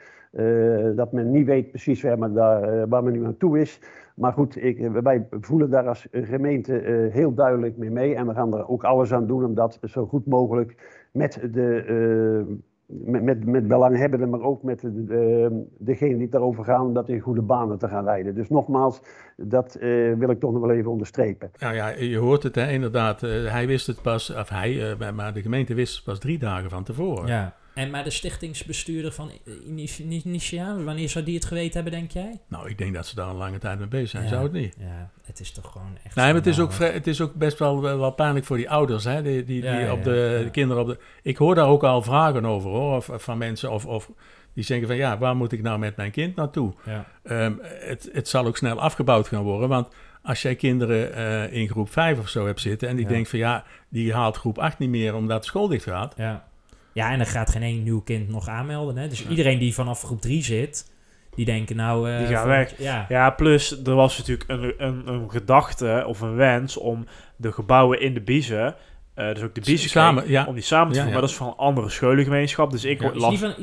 [0.95, 3.81] dat men niet weet precies waar men, daar, waar men nu aan toe is.
[4.19, 8.15] Maar goed, ik, wij voelen daar als gemeente uh, heel duidelijk mee mee.
[8.15, 10.77] En we gaan er ook alles aan doen om dat zo goed mogelijk
[11.13, 11.85] met de,
[12.49, 12.57] uh,
[12.87, 17.21] met, met, met belanghebbenden, maar ook met de, de, degene die daarover gaan, dat in
[17.21, 18.35] goede banen te gaan leiden.
[18.35, 19.03] Dus nogmaals,
[19.37, 21.51] dat uh, wil ik toch nog wel even onderstrepen.
[21.59, 23.21] Nou ja, je hoort het hè, inderdaad.
[23.21, 26.85] hij wist het pas, of hij, maar de gemeente wist het pas drie dagen van
[26.85, 27.27] tevoren.
[27.27, 27.55] Ja.
[27.79, 29.31] En maar de stichtingsbestuurder van
[30.25, 32.41] Initiaal, wanneer zou die het geweten hebben, denk jij?
[32.49, 34.23] Nou, ik denk dat ze daar een lange tijd mee bezig zijn.
[34.23, 34.75] Ja, zou het niet?
[34.79, 36.15] Ja, het is toch gewoon echt...
[36.15, 39.05] Nee, maar het is, ook, het is ook best wel, wel pijnlijk voor die ouders,
[39.05, 39.23] hè?
[39.23, 40.99] Die, die, die ja, op de, de, kinderen op de...
[41.23, 43.87] Ik hoor daar ook al vragen over, hoor, of, van mensen of...
[43.87, 44.11] of
[44.55, 46.73] die zeggen van ja, waar moet ik nou met mijn kind naartoe?
[46.85, 47.07] Ja.
[47.45, 49.89] Um, het, het zal ook snel afgebouwd gaan worden, want
[50.23, 53.39] als jij kinderen uh, in groep 5 of zo hebt zitten en die denkt van
[53.39, 56.15] ja, die haalt groep 8 niet meer omdat de school dicht gaat.
[56.17, 56.48] Ja.
[56.99, 58.97] Ja, en dan gaat geen één nieuw kind nog aanmelden.
[58.97, 59.09] Hè?
[59.09, 60.93] Dus iedereen die vanaf groep 3 zit,
[61.35, 62.11] die denken nou...
[62.11, 62.79] Uh, die gaan weg.
[62.79, 63.07] Ja.
[63.09, 68.01] ja, plus er was natuurlijk een, een, een gedachte of een wens om de gebouwen
[68.01, 68.75] in de Biezen...
[69.19, 70.45] Uh, dus ook de Biezen samen, ja.
[70.47, 71.03] om die samen te voegen.
[71.03, 71.13] Ja, ja.
[71.13, 72.71] Maar dat is van een andere scholengemeenschap.
[72.71, 73.31] Dus ik ja, las...
[73.31, 73.55] Niet van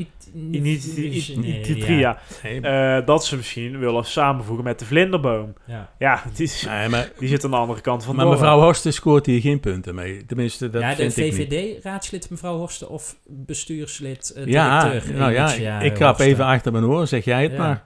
[1.43, 2.19] Itria.
[2.43, 5.53] Uh, dat ze misschien willen samenvoegen met de vlinderboom.
[5.65, 8.33] Ja, ja die, is, nee, maar, die zit aan de andere kant van Maar door.
[8.33, 10.25] mevrouw Horsten scoort hier geen punten mee.
[10.25, 11.47] Tenminste, dat ja, de vind ik niet.
[11.47, 16.71] VVD-raadslid mevrouw Horsten of bestuurslid, uh, Ja, directeur nou ja, Initiaal ik krap even achter
[16.71, 17.07] mijn oor.
[17.07, 17.57] Zeg jij het Ja.
[17.57, 17.85] maar.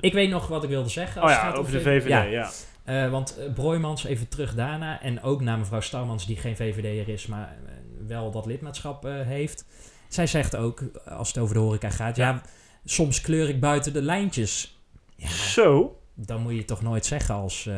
[0.00, 1.16] Ik weet nog wat ik wilde zeggen.
[1.16, 2.50] Oh als het ja, gaat over om de VVD, Ja.
[2.84, 5.00] Eh, want uh, Broijmans, even terug daarna.
[5.02, 7.70] En ook naar mevrouw Starmans, die geen VVD'er is, maar uh,
[8.08, 9.64] wel dat lidmaatschap uh, heeft.
[10.08, 12.42] Zij zegt ook, als het over de horeca gaat, ja, ja
[12.84, 14.78] soms kleur ik buiten de lijntjes.
[15.16, 15.98] Ja, Zo?
[16.14, 17.66] Dan moet je toch nooit zeggen als...
[17.66, 17.74] uh,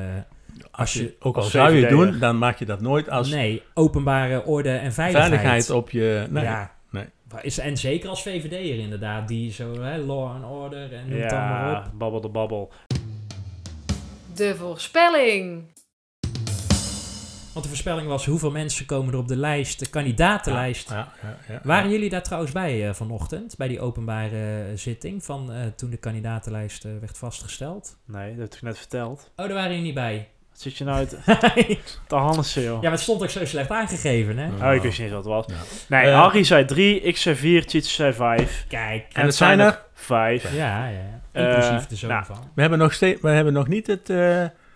[0.71, 3.31] Als je, ook al zou je het doen, dan maak je dat nooit als...
[3.31, 5.29] Nee, openbare orde en veiligheid.
[5.31, 6.27] Veiligheid op je...
[6.31, 6.75] Nee, ja.
[6.91, 7.05] nee.
[7.43, 11.31] Is, en zeker als VVD'er inderdaad, die zo, hè, law and order en noem het
[11.31, 11.91] Ja, allemaal op.
[11.99, 12.73] babbel de babbel.
[14.35, 15.63] De voorspelling.
[17.53, 20.91] Want de voorspelling was hoeveel mensen komen er op de lijst, de kandidatenlijst.
[20.91, 25.25] Ja, ja, ja, Waren jullie daar trouwens bij uh, vanochtend, bij die openbare uh, zitting
[25.25, 27.97] van uh, toen de kandidatenlijst werd vastgesteld?
[28.07, 29.31] Nee, dat heb ik net verteld.
[29.37, 30.29] Oh, daar waren jullie niet bij.
[30.51, 31.07] Wat zit je nou
[32.09, 32.75] te Hannessen, joh?
[32.75, 34.69] Ja, maar het stond ook zo slecht aangegeven, hè?
[34.69, 35.47] Oh, ik wist niet wat het was.
[35.89, 38.65] Nee, Harry zei 3, ik zei 4, Tjits zei 5.
[38.69, 39.07] Kijk.
[39.13, 40.55] En, het zijn er 5.
[40.55, 41.22] Ja, ja.
[41.33, 42.37] Inclusief de zoon nou, van.
[42.55, 44.09] We hebben nog, steeds, we hebben nog niet het...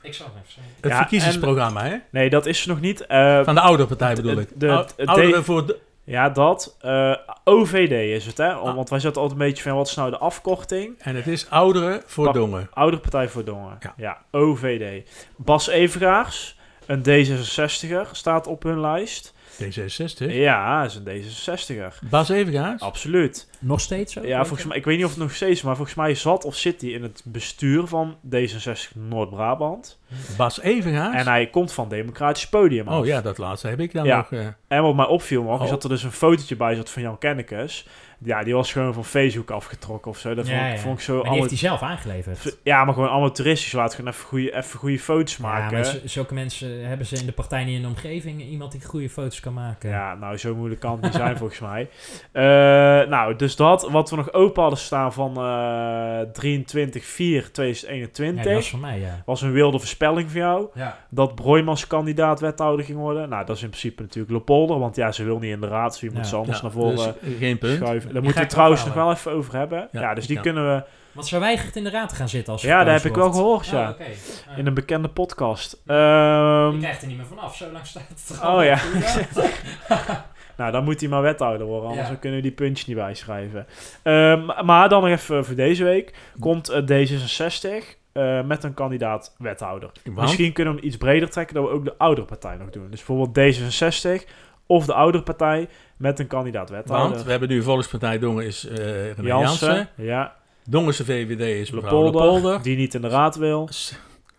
[0.03, 0.73] Ik zal even zeggen.
[0.81, 1.97] Het Ja, verkiezingsprogramma, hè?
[2.11, 3.07] Nee, dat is nog niet.
[3.07, 4.49] eh, Van de oude partij bedoel ik.
[4.55, 5.79] de- Ou- de- Ouderen de- voor de...
[6.05, 6.77] Ja, dat.
[6.81, 8.57] eh, OVD is het, hè?
[8.57, 8.75] Om- Ah.
[8.75, 10.95] Want wij zaten altijd een beetje van, wat is nou de afkorting?
[10.99, 12.69] En het is ouderen voor dongen.
[12.73, 13.77] Oudere Partij voor Dongen.
[13.81, 13.95] Ja.
[13.97, 14.19] Ja.
[14.31, 15.09] OVD.
[15.37, 19.35] Bas Evegaars, een D66er, staat op hun lijst.
[19.63, 20.27] D66.
[20.33, 22.09] Ja, is een D66er.
[22.11, 22.83] Bas Evengaars.
[22.83, 23.49] Absoluut.
[23.59, 24.27] Nog steeds zo?
[24.27, 26.57] Ja, volgens mij, ik weet niet of het nog steeds, maar volgens mij zat of
[26.57, 29.99] zit hij in het bestuur van D66 Noord-Brabant.
[30.37, 31.15] Bas Evengaars.
[31.17, 32.89] En hij komt van Democratisch Podium.
[32.89, 33.01] af.
[33.01, 34.17] Oh ja, dat laatste heb ik dan Ja.
[34.17, 34.33] nog...
[34.33, 35.65] eh, En wat mij opviel nog, Oh.
[35.65, 37.87] is dat er dus een fotootje bij zat van Jan Kennekes.
[38.25, 40.35] Ja, die was gewoon van Facebook afgetrokken of zo.
[40.35, 40.79] Dat vond, Ja, ik- ja.
[40.81, 41.49] vond ik zo Maar die allemaal...
[41.49, 42.59] heeft hij zelf aangeleverd.
[42.63, 43.73] Ja, maar gewoon amateuristisch.
[43.73, 45.73] Laat gewoon even goede, even goede foto's Ja, maken.
[45.73, 48.85] maar z- zulke mensen hebben ze in de partij niet in de omgeving iemand die
[48.85, 49.91] goede foto's kan maken.
[49.91, 51.89] Ja, nou, zo moeilijk kan het niet zijn volgens mij.
[52.33, 52.43] Eh,
[53.09, 53.89] nou, dus dat.
[53.91, 58.81] Wat we nog open hadden staan van eh 23 4 2021 Ja, die was van
[58.81, 59.23] mij, ja.
[59.27, 60.67] was een wilde voorspelling van jou.
[60.75, 60.99] Ja.
[61.11, 63.29] Dat Broijmans kandidaat wethouder ging worden.
[63.29, 64.79] Nou, dat is in principe natuurlijk Lepolder.
[64.79, 65.91] Want ja, ze wil niet in de raad.
[65.93, 66.25] Dus wie moet Ja.
[66.27, 67.77] ze anders Ja, naar voren dus, geen punt.
[67.77, 68.06] schuiven.
[68.13, 69.89] Daar moeten we ik trouwens nog wel even over hebben.
[69.93, 70.43] Ja, Ja, dus die ja.
[70.43, 70.83] kunnen we...
[71.13, 73.33] Want ze weigert in de raad te gaan zitten als Ja, dat heb ik wel
[73.33, 73.83] gehoord, ja.
[73.83, 74.05] Oh, oké.
[74.51, 74.59] Ah.
[74.59, 75.83] In een bekende podcast.
[75.87, 78.79] Ehm, Je krijgt er niet meer vanaf, zo lang staat het er Oh ja.
[80.59, 82.13] nou, dan moet hij maar wethouder worden, anders Ja.
[82.13, 83.67] dan kunnen we die puntjes niet bijschrijven.
[84.03, 86.15] Ehm, maar dan nog even voor deze week.
[86.41, 89.91] Komt eh, D66 eh, met een kandidaat wethouder.
[90.05, 90.17] Want?
[90.17, 92.91] Misschien kunnen we hem iets breder trekken dat we ook de oudere partij nog doen.
[92.91, 94.29] Dus bijvoorbeeld D66
[94.67, 97.11] of de oudere partij met een kandidaat wethouder.
[97.11, 98.77] Want we hebben nu Volkspartij Dongen is eh
[99.13, 99.89] René Jansen, Jansen.
[99.95, 100.37] ja.
[100.69, 102.63] Dongense VVD is mevrouw Lepolder, Lepolder.
[102.63, 103.69] die niet in de raad wil.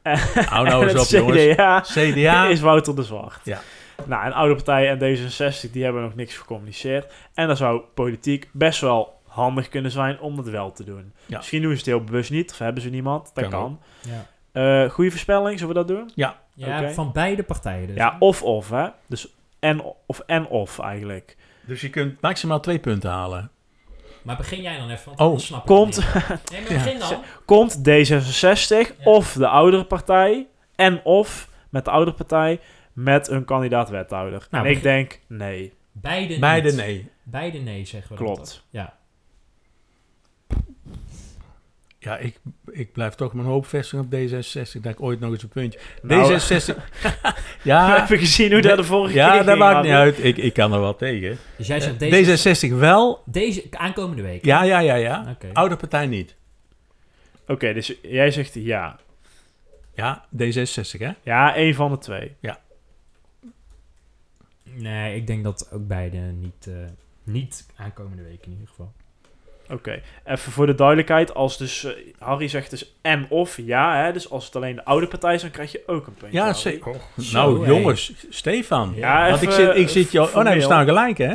[0.49, 1.53] Hou nou En eens op, jongens.
[1.53, 2.45] CDA, CDA.
[2.47, 3.39] is Wouter de Zwart.
[3.43, 3.59] Ja.
[4.05, 7.13] Nou, en oude partijen en D66 die hebben nog niks gecommuniceerd.
[7.33, 11.13] En dan zou politiek best wel handig kunnen zijn om dat wel te doen.
[11.25, 11.37] Ja.
[11.37, 13.31] Misschien doen ze het heel bewust niet, of hebben ze niemand.
[13.33, 13.79] Dat Kan.
[14.01, 14.25] Ja.
[14.51, 16.11] Eh, goede voorspelling, zullen we dat doen?
[16.15, 16.39] Ja.
[16.53, 17.95] Ja, van beide partijen dus.
[17.95, 18.87] Ja, of of, hè.
[19.07, 19.27] Dus
[19.59, 21.37] en of en of eigenlijk.
[21.67, 23.51] Dus je kunt maximaal twee punten halen.
[24.21, 26.05] Maar begin jij dan even, want Oh, anders snap ik Komt, niet.
[26.51, 27.23] Nee, maar begin dan.
[27.45, 32.59] komt D66 of de oudere partij en of met de oudere partij
[32.93, 34.47] met een kandidaat wethouder.
[34.51, 35.73] Nou, en ik begin- denk nee.
[35.91, 36.77] Beide Beide niet.
[36.77, 37.11] nee.
[37.23, 38.63] Beide nee, zeggen we dan Klopt.
[38.69, 38.96] Ja.
[42.07, 42.39] Ja, ik,
[42.71, 44.81] ik blijf toch mijn hoop vestigen op D66.
[44.81, 45.79] Dat ik ooit nog eens een puntje.
[46.01, 46.75] Nou, D66.
[47.63, 50.23] ja, Heb je gezien hoe dat de vorige keer Ja, dat maakt niet uit.
[50.23, 51.37] Ik, ik kan er wel tegen.
[51.57, 53.21] Dus jij zegt Eh, deze, D66 wel.
[53.25, 54.45] deze aankomende week.
[54.45, 55.37] Ja, ja, ja, ja.
[55.53, 56.35] Oude partij niet.
[57.47, 58.99] Oké, dus jij zegt ja.
[59.93, 61.11] Ja, D66 hè?
[61.23, 62.35] Ja, één van de twee.
[64.63, 66.73] Nee, ik denk dat ook beide niet, eh,
[67.23, 68.93] niet aankomende week in ieder geval.
[69.71, 71.33] Oké, even voor de duidelijkheid.
[71.33, 74.85] Als dus eh, Harry zegt dus en of ja, hè, dus als het alleen de
[74.85, 76.37] oude partij is, dan krijg je ook een puntje.
[76.37, 76.95] Ja, zeker.
[77.33, 77.75] Nou, hey.
[77.75, 78.93] jongens, Stefan.
[78.95, 80.29] Ja, Want ik zit, ik zit jou.
[80.35, 81.33] Oh nee, we staan gelijk hè?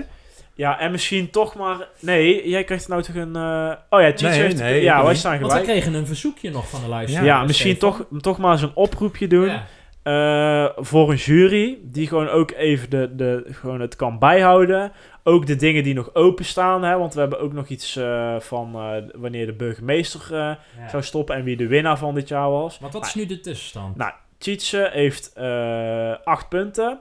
[0.55, 1.89] Ja, en misschien toch maar...
[2.01, 3.37] Nee, jij krijgt nou toch een...
[3.37, 4.59] eh, Oh ja, Cheats Nee, heeft...
[4.59, 5.64] nee, ja, wij staan Want we gelijk.
[5.70, 7.47] kregen een verzoekje nog van de Ja, luisteraar.
[7.47, 8.07] misschien Stefan.
[8.11, 9.47] toch, toch maar eens een oproepje doen.
[9.47, 9.66] Ja.
[10.03, 11.78] Eh, voor een jury.
[11.82, 14.92] Die gewoon ook even de, de, gewoon het kan bijhouden.
[15.22, 16.82] Ook de dingen die nog openstaan.
[16.84, 20.59] Hè, want we hebben ook nog iets eh, van eh, wanneer de burgemeester Ja.
[20.90, 21.36] zou stoppen.
[21.36, 22.78] En wie de winnaar van dit jaar was.
[22.78, 23.96] Want wat is nu de tussenstand?
[23.96, 26.98] Nou, Tjitse heeft eh 8 punten.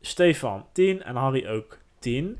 [0.00, 2.38] Stefan 10 en Harry ook 10.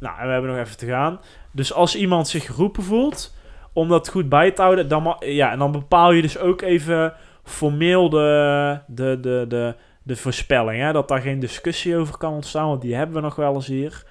[0.00, 1.20] Nou, en we hebben nog even te gaan.
[1.52, 3.34] Dus als iemand zich geroepen voelt
[3.72, 7.14] om dat goed bij te houden, dan, ja, en dan bepaal je dus ook even
[7.46, 10.82] formeel de, de, de, de, de voorspelling.
[10.82, 10.92] Hè?
[10.92, 14.04] Dat daar geen discussie over kan ontstaan, want die hebben we nog wel eens hier.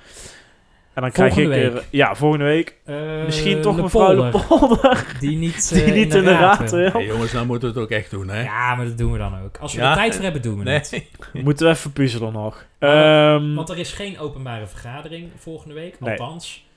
[0.94, 1.84] En dan krijg Volgende ik er, week.
[1.90, 2.76] ja, volgende week.
[2.86, 5.06] Eh, Misschien toch mevrouw De Polder, Polder.
[5.20, 6.80] Die niet, Die eh, niet in de raad wil.
[6.80, 6.92] wil.
[6.92, 8.44] Hey, jongens, nou moeten we het ook echt doen hè?
[8.44, 9.58] Ja, maar dat doen we dan ook.
[9.58, 9.90] Als we Ja.
[9.90, 10.74] er tijd voor hebben, doen we Nee.
[10.76, 11.04] het.
[11.44, 12.66] Moeten we even puzzelen nog.
[12.80, 16.00] Maar- Ehm, Want er is geen openbare vergadering volgende week.
[16.00, 16.10] Nee.
[16.20, 16.68] Althans,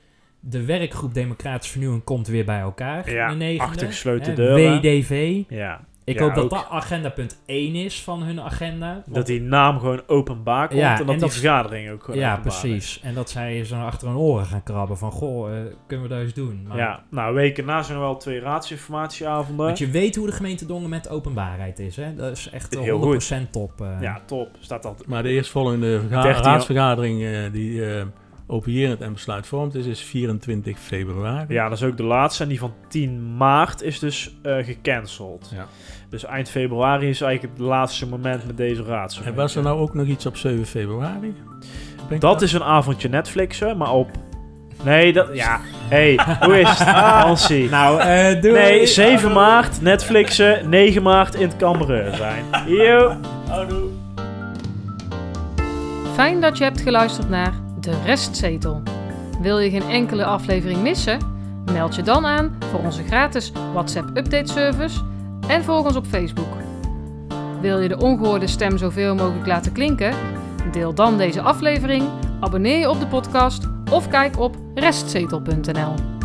[0.41, 3.11] de werkgroep Democratisch Vernieuwen komt weer bij elkaar.
[3.11, 3.63] Ja, de negende.
[3.71, 4.81] achter gesloten Hè, deuren.
[4.81, 5.43] WDV.
[5.49, 5.81] ja.
[6.09, 6.51] Ik Ja, hoop dat ook.
[6.51, 9.03] dat agenda punt 1 is van hun agenda.
[9.07, 12.21] Dat die naam gewoon openbaar komt Ja, en dat en die dat- vergadering ook gewoon
[12.21, 12.61] ja, openbaar is.
[12.61, 13.01] precies.
[13.03, 15.11] En dat zij zo achter hun oren gaan krabben van...
[15.13, 16.65] Goh, eh, kunnen we dat eens doen?
[16.69, 19.65] Maar, Ja, nou, weken na zijn er wel twee raadsinformatieavonden.
[19.67, 21.97] Want je weet hoe de gemeente Dongen met openbaarheid is.
[21.97, 22.15] Hè?
[22.15, 23.81] Dat is echt eh, Heel 100% top.
[23.81, 23.87] eh.
[24.01, 24.49] Ja, top.
[24.61, 25.03] Staat dat.
[25.07, 27.83] Maar de eerstvolgende verga- 13 raadsvergadering uh, die
[28.51, 31.55] openierend en besluitvormend is, is 24 februari.
[31.55, 32.43] Ja, dat is ook de laatste.
[32.43, 35.51] En die van 10 maart is dus uh, gecanceld.
[35.55, 35.67] Ja.
[36.11, 39.37] Dus eind februari is eigenlijk het laatste moment met deze raadsvergadering.
[39.37, 41.35] En was er nou ook nog iets op 7 februari?
[42.09, 44.11] Dat, dat is een avondje Netflixen, maar op...
[44.83, 45.29] Nee, dat...
[45.33, 45.61] Ja.
[45.89, 46.89] hey, hoe is het?
[47.25, 47.69] Hansie.
[47.69, 52.45] Nou, uh, doe Nee, 7 maart Netflixen, 9 maart in het Cambreur zijn.
[52.67, 53.17] Yo.
[56.15, 58.83] Fijn dat je hebt geluisterd naar De Restzetel.
[59.41, 61.19] Wil je geen enkele aflevering missen?
[61.73, 65.01] Meld je dan aan voor onze gratis WhatsApp update service
[65.47, 66.53] en volg ons op Facebook.
[67.61, 70.15] Wil je de ongehoorde stem zoveel mogelijk laten klinken?
[70.73, 72.05] Deel dan deze aflevering,
[72.41, 76.18] abonneer je op de podcast of kijk op restzetel.nl.